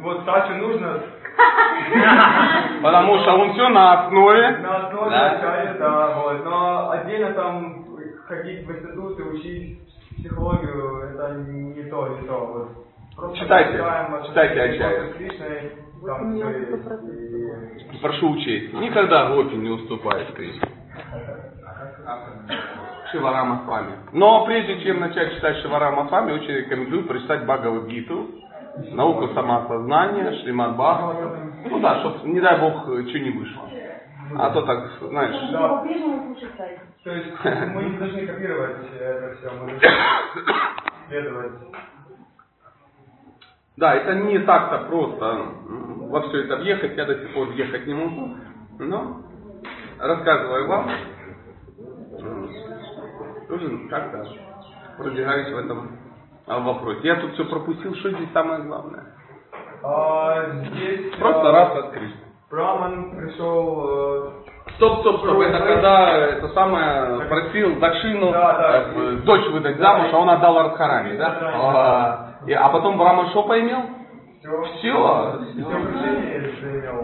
Вот 0.00 0.24
Сачу 0.26 0.54
нужно 0.56 1.02
Потому 2.82 3.18
что 3.20 3.32
он 3.32 3.52
все 3.54 3.68
на 3.70 4.04
основе. 4.04 4.58
на 4.58 4.86
основе 4.86 5.10
Да. 5.10 5.74
Да, 5.78 6.14
вот. 6.18 6.44
Но 6.44 6.90
отдельно 6.90 7.32
там 7.32 7.86
ходить 8.26 8.66
в 8.66 8.70
институты, 8.70 9.22
учить 9.22 9.89
психологию, 10.20 11.10
это 11.12 11.34
не 11.48 11.82
то, 11.90 12.08
не 12.08 12.26
то. 12.26 12.38
Вот. 12.46 12.68
Просто 13.16 13.38
Читайте, 13.38 13.72
читаем 13.72 14.24
читайте 14.24 14.54
там 14.54 15.18
есть. 15.18 15.40
И- 17.92 17.98
Прошу 18.00 18.30
учесть, 18.30 18.72
никогда 18.74 19.28
Гопи 19.30 19.56
не 19.56 19.68
уступает 19.70 20.32
Кришне. 20.34 20.68
Шиварама 23.10 23.62
Свами. 23.64 23.92
Но 24.12 24.46
прежде 24.46 24.80
чем 24.82 25.00
начать 25.00 25.34
читать 25.34 25.56
Шиварама 25.58 26.08
Свами, 26.08 26.32
очень 26.32 26.54
рекомендую 26.54 27.04
прочитать 27.06 27.44
Бхагавадгиту, 27.44 28.28
науку 28.92 29.28
самосознания, 29.34 30.32
Шримад 30.42 30.74
Бхагаватам. 30.76 31.52
Ну 31.68 31.80
да, 31.80 32.00
чтобы, 32.00 32.28
не 32.28 32.40
дай 32.40 32.58
бог, 32.60 32.82
что 32.82 33.18
не 33.18 33.30
вышло. 33.30 33.68
А 34.36 34.50
то 34.50 34.62
так, 34.62 34.90
знаешь, 35.00 35.50
Да. 35.52 35.68
По-прежнему 35.68 36.34
слушать 36.34 36.56
сайт. 36.56 36.80
То 37.04 37.10
есть 37.10 37.28
мы 37.74 37.84
не 37.84 37.98
должны 37.98 38.26
копировать 38.26 38.76
это 38.98 39.36
все, 39.36 39.50
мы 39.50 39.70
должны 39.70 39.80
следовать. 41.08 41.52
Да, 43.76 43.94
это 43.94 44.14
не 44.14 44.38
так-то 44.40 44.86
просто 44.88 45.44
во 46.10 46.20
все 46.22 46.44
это 46.44 46.56
въехать, 46.56 46.96
я 46.96 47.06
до 47.06 47.14
сих 47.14 47.32
пор 47.32 47.48
въехать 47.48 47.86
не 47.86 47.94
могу. 47.94 48.36
Но 48.78 49.22
рассказываю 49.98 50.68
вам, 50.68 50.90
тоже 53.48 53.88
как-то 53.88 54.26
продвигаюсь 54.96 55.52
в 55.52 55.58
этом 55.58 55.98
а, 56.46 56.58
вопросе. 56.60 57.00
Я 57.04 57.16
тут 57.16 57.32
все 57.34 57.44
пропустил, 57.44 57.94
что 57.96 58.10
здесь 58.10 58.30
самое 58.32 58.62
главное? 58.62 59.04
А 59.82 60.50
здесь 60.50 61.14
Просто 61.16 61.48
а, 61.48 61.52
раз 61.52 61.84
открыть. 61.84 62.14
Браман 62.50 63.16
пришел 63.16 63.86
э, 63.86 64.30
Стоп, 64.76 65.00
стоп, 65.00 65.20
стоп, 65.20 65.40
это 65.40 65.58
когда 65.58 66.16
это 66.16 66.48
самое 66.48 67.26
просил 67.28 67.78
Дакшину 67.78 68.32
Да, 68.32 68.52
да. 68.58 68.84
э, 68.94 69.16
дочь 69.24 69.46
выдать 69.50 69.78
замуж, 69.78 70.08
а 70.12 70.18
он 70.18 70.30
отдал 70.30 70.58
Радхарани, 70.62 71.16
да? 71.16 71.36
А, 71.40 72.46
и- 72.46 72.52
а 72.52 72.68
потом 72.70 72.98
Брама 72.98 73.28
что 73.30 73.44
поимел? 73.44 73.78
все, 74.40 75.40
Все. 75.52 75.66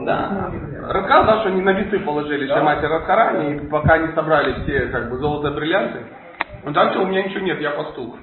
Да. 0.01 0.51
Рассказал, 0.89 1.41
что 1.41 1.49
они 1.51 1.61
на 1.63 1.71
весы 1.73 1.99
положили 2.01 2.47
Да. 2.47 2.57
Шамати 2.57 2.87
Радхарани, 2.87 3.57
и 3.57 3.69
пока 3.69 3.99
не 3.99 4.13
собрали 4.15 4.63
все 4.63 4.87
как 4.87 5.11
бы 5.11 5.19
золото 5.19 5.51
бриллианты, 5.53 6.01
он 6.65 6.73
так 6.73 6.93
что 6.93 7.03
у 7.03 7.07
меня 7.07 7.23
ничего 7.23 7.45
нет, 7.45 7.61
я 7.61 7.71
пастух. 7.73 8.17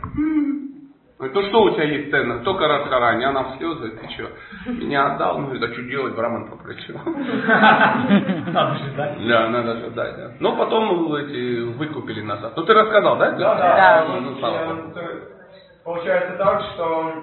Ну, 1.24 1.30
то 1.30 1.42
что 1.48 1.64
у 1.64 1.70
тебя 1.72 1.84
есть 1.84 2.12
ценно? 2.12 2.40
Только 2.44 2.68
Радхарани, 2.68 3.24
она 3.24 3.44
в 3.44 3.58
слезы, 3.58 3.92
ты 3.92 4.10
что? 4.10 4.72
Меня 4.72 5.14
отдал, 5.14 5.40
ну 5.40 5.54
это 5.54 5.72
что 5.74 5.82
делать, 5.84 6.16
Браман 6.16 6.50
попросил. 6.50 7.00
Надо 7.06 8.76
ждать. 8.76 9.28
Да, 9.28 9.50
надо 9.50 9.76
ждать, 9.90 10.16
да. 10.18 10.32
Но 10.40 10.56
потом 10.58 11.16
эти 11.16 11.62
выкупили 11.78 12.22
назад. 12.22 12.54
Ну 12.56 12.64
ты 12.64 12.74
рассказал, 12.74 13.18
да? 13.18 13.32
Да, 13.32 13.56
да. 13.56 13.76
Да. 13.76 14.06
Ну, 14.20 14.32
богу. 14.36 15.00
э, 15.00 15.20
Получается 15.86 16.34
так, 16.38 16.62
что 16.74 17.14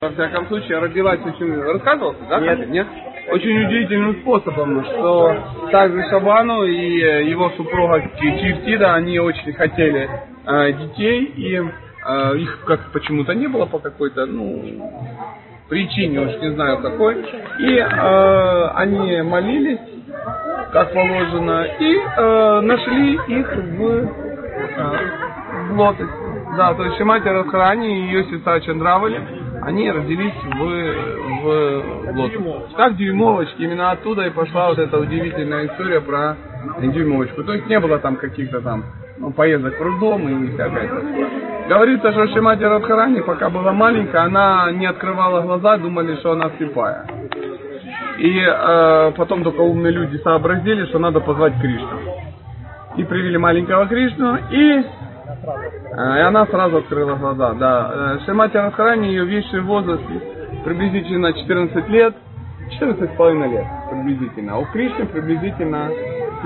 Во 0.00 0.10
всяком 0.10 0.46
случае, 0.48 0.78
родилась 0.78 1.20
очень... 1.24 1.60
Рассказывался, 1.62 2.22
да? 2.28 2.40
Нет. 2.40 2.68
Нет? 2.68 2.86
Очень 3.30 3.64
удивительным 3.66 4.20
способом, 4.22 4.84
что 4.84 5.36
также 5.72 6.02
Шабану 6.10 6.62
и 6.64 7.00
э, 7.02 7.24
его 7.24 7.50
супруга 7.50 8.00
Чифтида, 8.20 8.94
они 8.94 9.18
очень 9.18 9.52
хотели 9.54 10.08
э, 10.46 10.72
детей, 10.72 11.24
и 11.36 11.62
э, 12.08 12.38
их 12.38 12.58
как 12.66 12.92
почему-то 12.92 13.34
не 13.34 13.48
было 13.48 13.66
по 13.66 13.78
какой-то, 13.78 14.26
ну, 14.26 14.62
причине, 15.68 16.20
уж 16.20 16.40
не 16.40 16.52
знаю 16.52 16.78
какой. 16.78 17.24
И 17.58 17.76
э, 17.76 18.66
они 18.74 19.22
молились, 19.22 19.80
как 20.72 20.92
положено, 20.92 21.64
и 21.64 21.96
э, 21.96 22.60
нашли 22.60 23.14
их 23.14 23.56
в, 23.56 23.82
э, 23.82 24.08
в 25.70 25.78
лотосе. 25.78 26.10
Да, 26.56 26.74
то 26.74 26.84
есть 26.84 26.96
Шимати 26.96 27.28
Радхарани 27.28 27.86
и 27.86 28.02
ее 28.06 28.24
сестра 28.24 28.60
Чандравали, 28.60 29.20
они 29.62 29.90
родились 29.90 30.34
в, 30.44 30.58
в 31.42 32.16
Лотосе. 32.16 32.74
Как 32.76 32.96
дюймовочки, 32.96 33.62
именно 33.62 33.90
оттуда 33.90 34.26
и 34.26 34.30
пошла 34.30 34.68
вот 34.68 34.78
эта 34.78 34.98
удивительная 34.98 35.66
история 35.66 36.00
про 36.00 36.36
дюймовочку. 36.80 37.42
То 37.42 37.54
есть 37.54 37.66
не 37.66 37.78
было 37.80 37.98
там 37.98 38.16
каких-то 38.16 38.60
там 38.60 38.84
ну, 39.18 39.32
поездок 39.32 39.78
в 39.78 39.82
роддом 39.82 40.28
и 40.28 40.52
всякое 40.52 40.88
такое. 40.88 41.28
Говорится, 41.68 42.12
что 42.12 42.28
Шимати 42.28 42.62
Радхарани, 42.62 43.20
пока 43.20 43.50
была 43.50 43.72
маленькая, 43.72 44.24
она 44.24 44.70
не 44.72 44.86
открывала 44.86 45.42
глаза, 45.42 45.76
думали, 45.78 46.16
что 46.16 46.32
она 46.32 46.50
слепая. 46.58 47.06
И 48.18 48.40
э, 48.40 49.12
потом 49.16 49.42
только 49.42 49.60
умные 49.60 49.92
люди 49.92 50.16
сообразили, 50.18 50.86
что 50.86 50.98
надо 50.98 51.20
позвать 51.20 51.54
Кришну. 51.60 51.98
И 52.96 53.04
привели 53.04 53.36
маленького 53.36 53.86
Кришну, 53.86 54.36
и, 54.50 54.72
э, 54.72 56.18
и 56.18 56.20
она 56.20 56.46
сразу 56.46 56.78
открыла 56.78 57.16
глаза. 57.16 57.54
Да. 57.54 57.92
Э, 57.92 58.18
Шимати 58.24 58.56
Радхарани, 58.56 59.08
ее 59.08 59.26
вечный 59.26 59.60
возраст 59.60 60.04
приблизительно 60.64 61.32
14 61.32 61.88
лет, 61.88 62.14
14 62.78 63.10
с 63.12 63.16
половиной 63.16 63.50
лет 63.50 63.66
приблизительно. 63.90 64.54
А 64.54 64.58
у 64.58 64.66
Кришны 64.66 65.06
приблизительно 65.06 65.90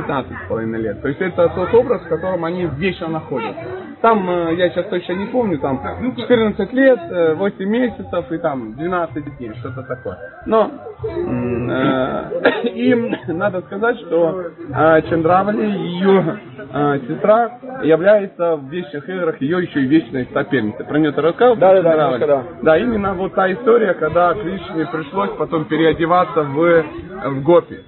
15 0.01 0.32
с 0.32 0.48
половиной 0.48 0.80
лет. 0.80 1.03
То 1.03 1.09
есть 1.09 1.20
это 1.20 1.48
тот 1.55 1.74
образ, 1.74 2.03
в 2.03 2.09
котором 2.09 2.44
они 2.44 2.66
вечно 2.78 3.09
находятся. 3.09 3.61
Там, 4.01 4.28
э, 4.30 4.55
я 4.55 4.70
сейчас 4.70 4.86
точно 4.86 5.12
не 5.12 5.26
помню, 5.26 5.59
там 5.59 5.80
14 6.16 6.72
лет, 6.72 6.98
э, 7.11 7.34
8 7.34 7.68
месяцев 7.68 8.32
и 8.32 8.38
там 8.38 8.74
12 8.74 9.36
дней, 9.36 9.53
что-то 9.59 9.82
такое. 9.82 10.16
Но 10.46 10.70
э, 11.05 12.68
им 12.74 13.14
надо 13.28 13.61
сказать, 13.62 13.98
что 14.01 14.40
э, 14.40 15.03
Чандравали, 15.11 15.66
ее 15.66 16.38
э, 16.72 17.01
сестра, 17.09 17.59
является 17.82 18.57
в 18.57 18.70
вечных 18.70 19.09
играх 19.09 19.40
ее 19.40 19.62
еще 19.62 19.82
и 19.82 19.86
вечной 19.86 20.28
соперницей. 20.32 20.84
Про 20.86 20.98
нее 20.98 21.12
ты 21.12 21.20
рассказывал? 21.20 21.57
Да, 21.59 21.74
да, 21.74 21.82
да, 21.82 22.11
немножко, 22.11 22.44
Да, 22.62 22.78
именно 22.78 23.14
вот 23.14 23.34
та 23.34 23.53
история, 23.53 23.94
когда 23.94 24.32
Кришне 24.32 24.86
пришлось 24.86 25.30
потом 25.36 25.66
переодеваться 25.66 26.42
в, 26.42 26.84
в 27.26 27.42
гопи 27.42 27.80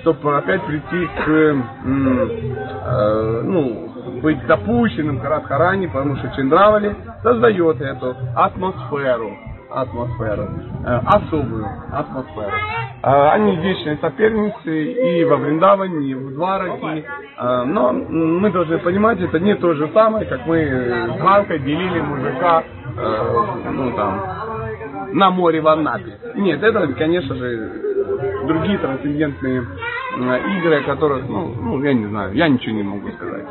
чтобы 0.00 0.36
опять 0.36 0.62
прийти 0.62 1.06
к, 1.06 1.28
м, 1.28 2.18
э, 2.84 3.42
ну, 3.44 4.20
быть 4.22 4.46
допущенным 4.46 5.20
к 5.20 5.24
Радхарани, 5.24 5.86
потому 5.86 6.16
что 6.16 6.30
Чендравали 6.36 6.94
создает 7.22 7.80
эту 7.80 8.16
атмосферу, 8.34 9.30
атмосферу, 9.70 10.48
э, 10.84 11.00
особую 11.06 11.66
атмосферу. 11.92 12.52
Э, 13.02 13.28
они 13.30 13.56
вечные 13.56 13.98
соперницы 13.98 14.92
и 14.92 15.24
во 15.24 15.36
Вриндаване, 15.36 16.06
и 16.06 16.14
в 16.14 16.34
Двараке, 16.34 17.04
э, 17.38 17.62
но 17.64 17.92
мы 17.92 18.50
должны 18.50 18.78
понимать, 18.78 19.20
это 19.20 19.38
не 19.38 19.54
то 19.54 19.74
же 19.74 19.88
самое, 19.94 20.26
как 20.26 20.46
мы 20.46 20.64
с 20.64 21.22
Галкой 21.22 21.60
делили 21.60 22.00
мужика, 22.00 22.62
э, 22.96 23.70
ну 23.72 23.92
там, 23.92 24.22
на 25.12 25.30
море 25.30 25.60
в 25.60 25.68
Анапе. 25.68 26.18
Нет, 26.36 26.62
это, 26.62 26.86
конечно 26.88 27.34
же, 27.34 27.72
другие 28.46 28.78
трансцендентные 28.78 29.64
игры, 30.16 30.80
о 30.80 30.82
которых, 30.82 31.28
ну, 31.28 31.54
ну, 31.60 31.82
я 31.82 31.92
не 31.92 32.06
знаю, 32.06 32.34
я 32.34 32.48
ничего 32.48 32.74
не 32.74 32.82
могу 32.82 33.10
сказать. 33.12 33.46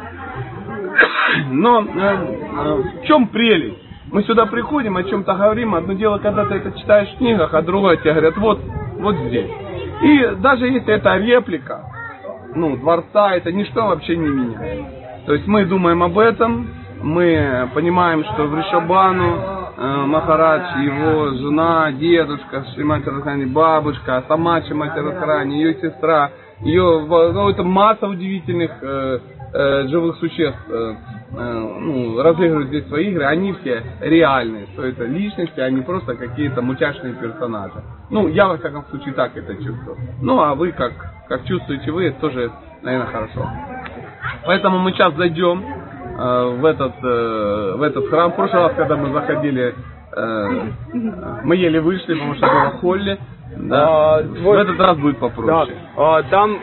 Но 1.51 1.81
э, 1.81 1.87
э, 1.87 2.83
в 3.01 3.05
чем 3.05 3.27
прелесть? 3.27 3.77
Мы 4.11 4.23
сюда 4.23 4.47
приходим, 4.47 4.97
о 4.97 5.03
чем-то 5.03 5.33
говорим. 5.35 5.75
Одно 5.75 5.93
дело, 5.93 6.17
когда 6.17 6.45
ты 6.45 6.55
это 6.55 6.71
читаешь 6.79 7.09
в 7.13 7.17
книгах, 7.17 7.53
а 7.53 7.61
другое 7.61 7.97
тебе 7.97 8.13
говорят, 8.13 8.37
вот, 8.37 8.59
вот 8.99 9.15
здесь. 9.27 9.51
И 10.01 10.35
даже 10.39 10.65
если 10.67 10.93
это 10.93 11.17
реплика, 11.17 11.83
ну, 12.55 12.75
дворца, 12.77 13.35
это 13.35 13.51
ничто 13.51 13.85
вообще 13.85 14.17
не 14.17 14.27
меняет. 14.27 15.25
То 15.25 15.33
есть 15.33 15.45
мы 15.45 15.65
думаем 15.65 16.01
об 16.01 16.17
этом, 16.17 16.69
мы 17.03 17.69
понимаем, 17.75 18.23
что 18.23 18.45
в 18.45 18.57
Ришабану 18.57 19.37
э, 19.77 20.05
Махарадж, 20.07 20.79
его 20.79 21.29
жена, 21.37 21.91
дедушка, 21.91 22.65
Шримати 22.73 23.09
Радхарани, 23.09 23.45
бабушка, 23.45 24.23
сама 24.27 24.61
Шримати 24.63 24.99
Радхарани, 24.99 25.55
ее 25.55 25.75
сестра, 25.75 26.31
ее, 26.61 27.05
ну, 27.07 27.49
это 27.49 27.63
масса 27.63 28.07
удивительных 28.07 28.71
э, 28.81 29.19
э, 29.53 29.87
живых 29.87 30.17
существ, 30.17 30.59
э, 30.69 30.93
э, 31.31 31.75
ну, 31.79 32.21
разыгрывают 32.21 32.67
здесь 32.67 32.87
свои 32.87 33.11
игры, 33.11 33.25
они 33.25 33.53
все 33.53 33.81
реальные, 34.01 34.67
что 34.73 34.83
это 34.83 35.05
личности, 35.05 35.59
а 35.59 35.69
не 35.69 35.81
просто 35.81 36.15
какие-то 36.15 36.61
мультяшные 36.61 37.13
персонажи. 37.13 37.81
Ну, 38.09 38.27
я, 38.27 38.47
во 38.47 38.57
всяком 38.57 38.85
случае, 38.89 39.13
так 39.13 39.37
это 39.37 39.55
чувствую. 39.55 39.97
Ну, 40.21 40.41
а 40.41 40.55
вы, 40.55 40.71
как, 40.71 40.91
как 41.27 41.45
чувствуете 41.45 41.91
вы, 41.91 42.05
это 42.05 42.19
тоже, 42.19 42.51
наверное, 42.81 43.07
хорошо. 43.07 43.49
Поэтому 44.45 44.79
мы 44.79 44.91
сейчас 44.91 45.13
зайдем 45.15 45.63
э, 45.63 46.55
в 46.59 46.65
этот 46.65 46.93
э, 47.03 47.73
в 47.77 47.81
этот 47.81 48.09
храм. 48.09 48.31
В 48.31 48.35
прошлый 48.35 48.63
раз, 48.63 48.73
когда 48.75 48.95
мы 48.95 49.13
заходили, 49.13 49.75
э, 50.15 50.61
мы 51.43 51.55
еле 51.55 51.81
вышли, 51.81 52.13
потому 52.13 52.35
что 52.35 52.47
было 52.47 52.69
в 52.71 52.79
холле. 52.81 53.17
Да. 53.59 53.87
А, 53.87 54.21
В 54.23 54.41
вот- 54.41 54.57
этот 54.57 54.79
раз 54.79 54.97
будет 54.97 55.19
Да. 55.19 55.27
попроще. 55.27 55.77
А, 55.97 56.23
там, 56.23 56.59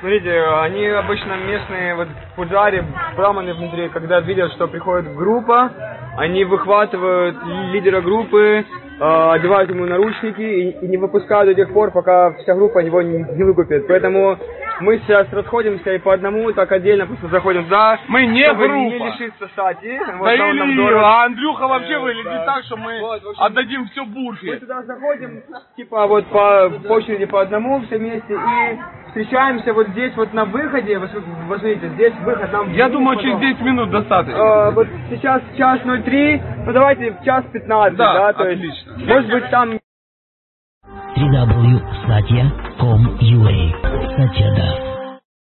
смотрите, 0.00 0.42
они 0.62 0.86
обычно 0.86 1.34
местные, 1.46 1.94
вот 1.94 2.08
пуджари, 2.36 2.82
браманы 3.16 3.54
внутри, 3.54 3.88
когда 3.90 4.20
видят, 4.20 4.50
что 4.52 4.66
приходит 4.66 5.14
группа, 5.14 5.70
они 6.16 6.44
выхватывают 6.44 7.36
лидера 7.72 8.00
группы, 8.00 8.64
а, 8.98 9.34
одевают 9.34 9.70
ему 9.70 9.84
наручники 9.86 10.40
и, 10.40 10.70
и 10.84 10.88
не 10.88 10.96
выпускают 10.96 11.48
до 11.48 11.54
тех 11.54 11.72
пор, 11.72 11.90
пока 11.90 12.32
вся 12.32 12.54
группа 12.54 12.78
его 12.78 13.02
не, 13.02 13.18
не 13.18 13.44
выкупит. 13.44 13.86
Поэтому 13.86 14.38
мы 14.80 14.98
сейчас 14.98 15.26
расходимся 15.32 15.92
и 15.92 15.98
по 15.98 16.12
одному, 16.14 16.52
так 16.52 16.70
отдельно 16.72 17.06
просто 17.06 17.28
заходим 17.28 17.64
туда. 17.64 17.98
Мы 18.08 18.26
не 18.26 18.52
группа. 18.52 18.72
не 18.74 18.98
лишиться 18.98 19.48
сати. 19.54 19.98
Вот 20.18 20.26
Да 20.26 20.36
нам 20.52 20.70
или, 20.70 20.76
дорого. 20.76 21.06
а 21.06 21.24
Андрюха 21.24 21.66
вообще 21.68 21.92
Э, 21.94 21.98
выглядит 21.98 22.24
да. 22.32 22.44
так, 22.46 22.64
что 22.64 22.76
мы 22.76 23.00
Вот, 23.00 23.16
общем, 23.24 23.42
отдадим 23.42 23.86
все 23.88 24.04
Мы 24.04 24.12
бурфе. 24.14 24.56
туда 24.56 24.82
заходим, 24.82 25.42
типа 25.76 26.06
вот 26.06 26.26
по, 26.26 26.70
по 26.86 26.92
очереди 26.94 27.26
по 27.26 27.40
одному 27.42 27.80
все 27.82 27.98
вместе 27.98 28.34
и 28.34 28.78
встречаемся 29.08 29.72
вот 29.72 29.88
здесь 29.88 30.14
вот 30.16 30.32
на 30.32 30.44
выходе. 30.44 30.98
Вот 30.98 31.10
смотрите, 31.10 31.88
здесь 31.90 32.14
выход 32.24 32.52
нам... 32.52 32.72
Я 32.72 32.88
думаю, 32.88 33.18
через 33.18 33.34
потом. 33.34 33.48
10 33.50 33.60
минут 33.62 33.90
достаточно. 33.90 34.38
Э, 34.38 34.70
вот 34.70 34.86
сейчас 35.10 35.42
час 35.56 35.80
03, 35.84 36.42
ну 36.66 36.72
давайте 36.72 37.12
в 37.12 37.24
час 37.24 37.44
15, 37.52 37.96
Да, 37.96 38.14
да, 38.14 38.32
то 38.32 38.48
есть, 38.48 38.60
отлично. 38.86 39.12
может 39.14 39.30
быть 39.30 39.50
там 39.50 39.78
www.satya.com.ua 41.16 43.56
Satya 44.16 44.48
Das 44.56 44.89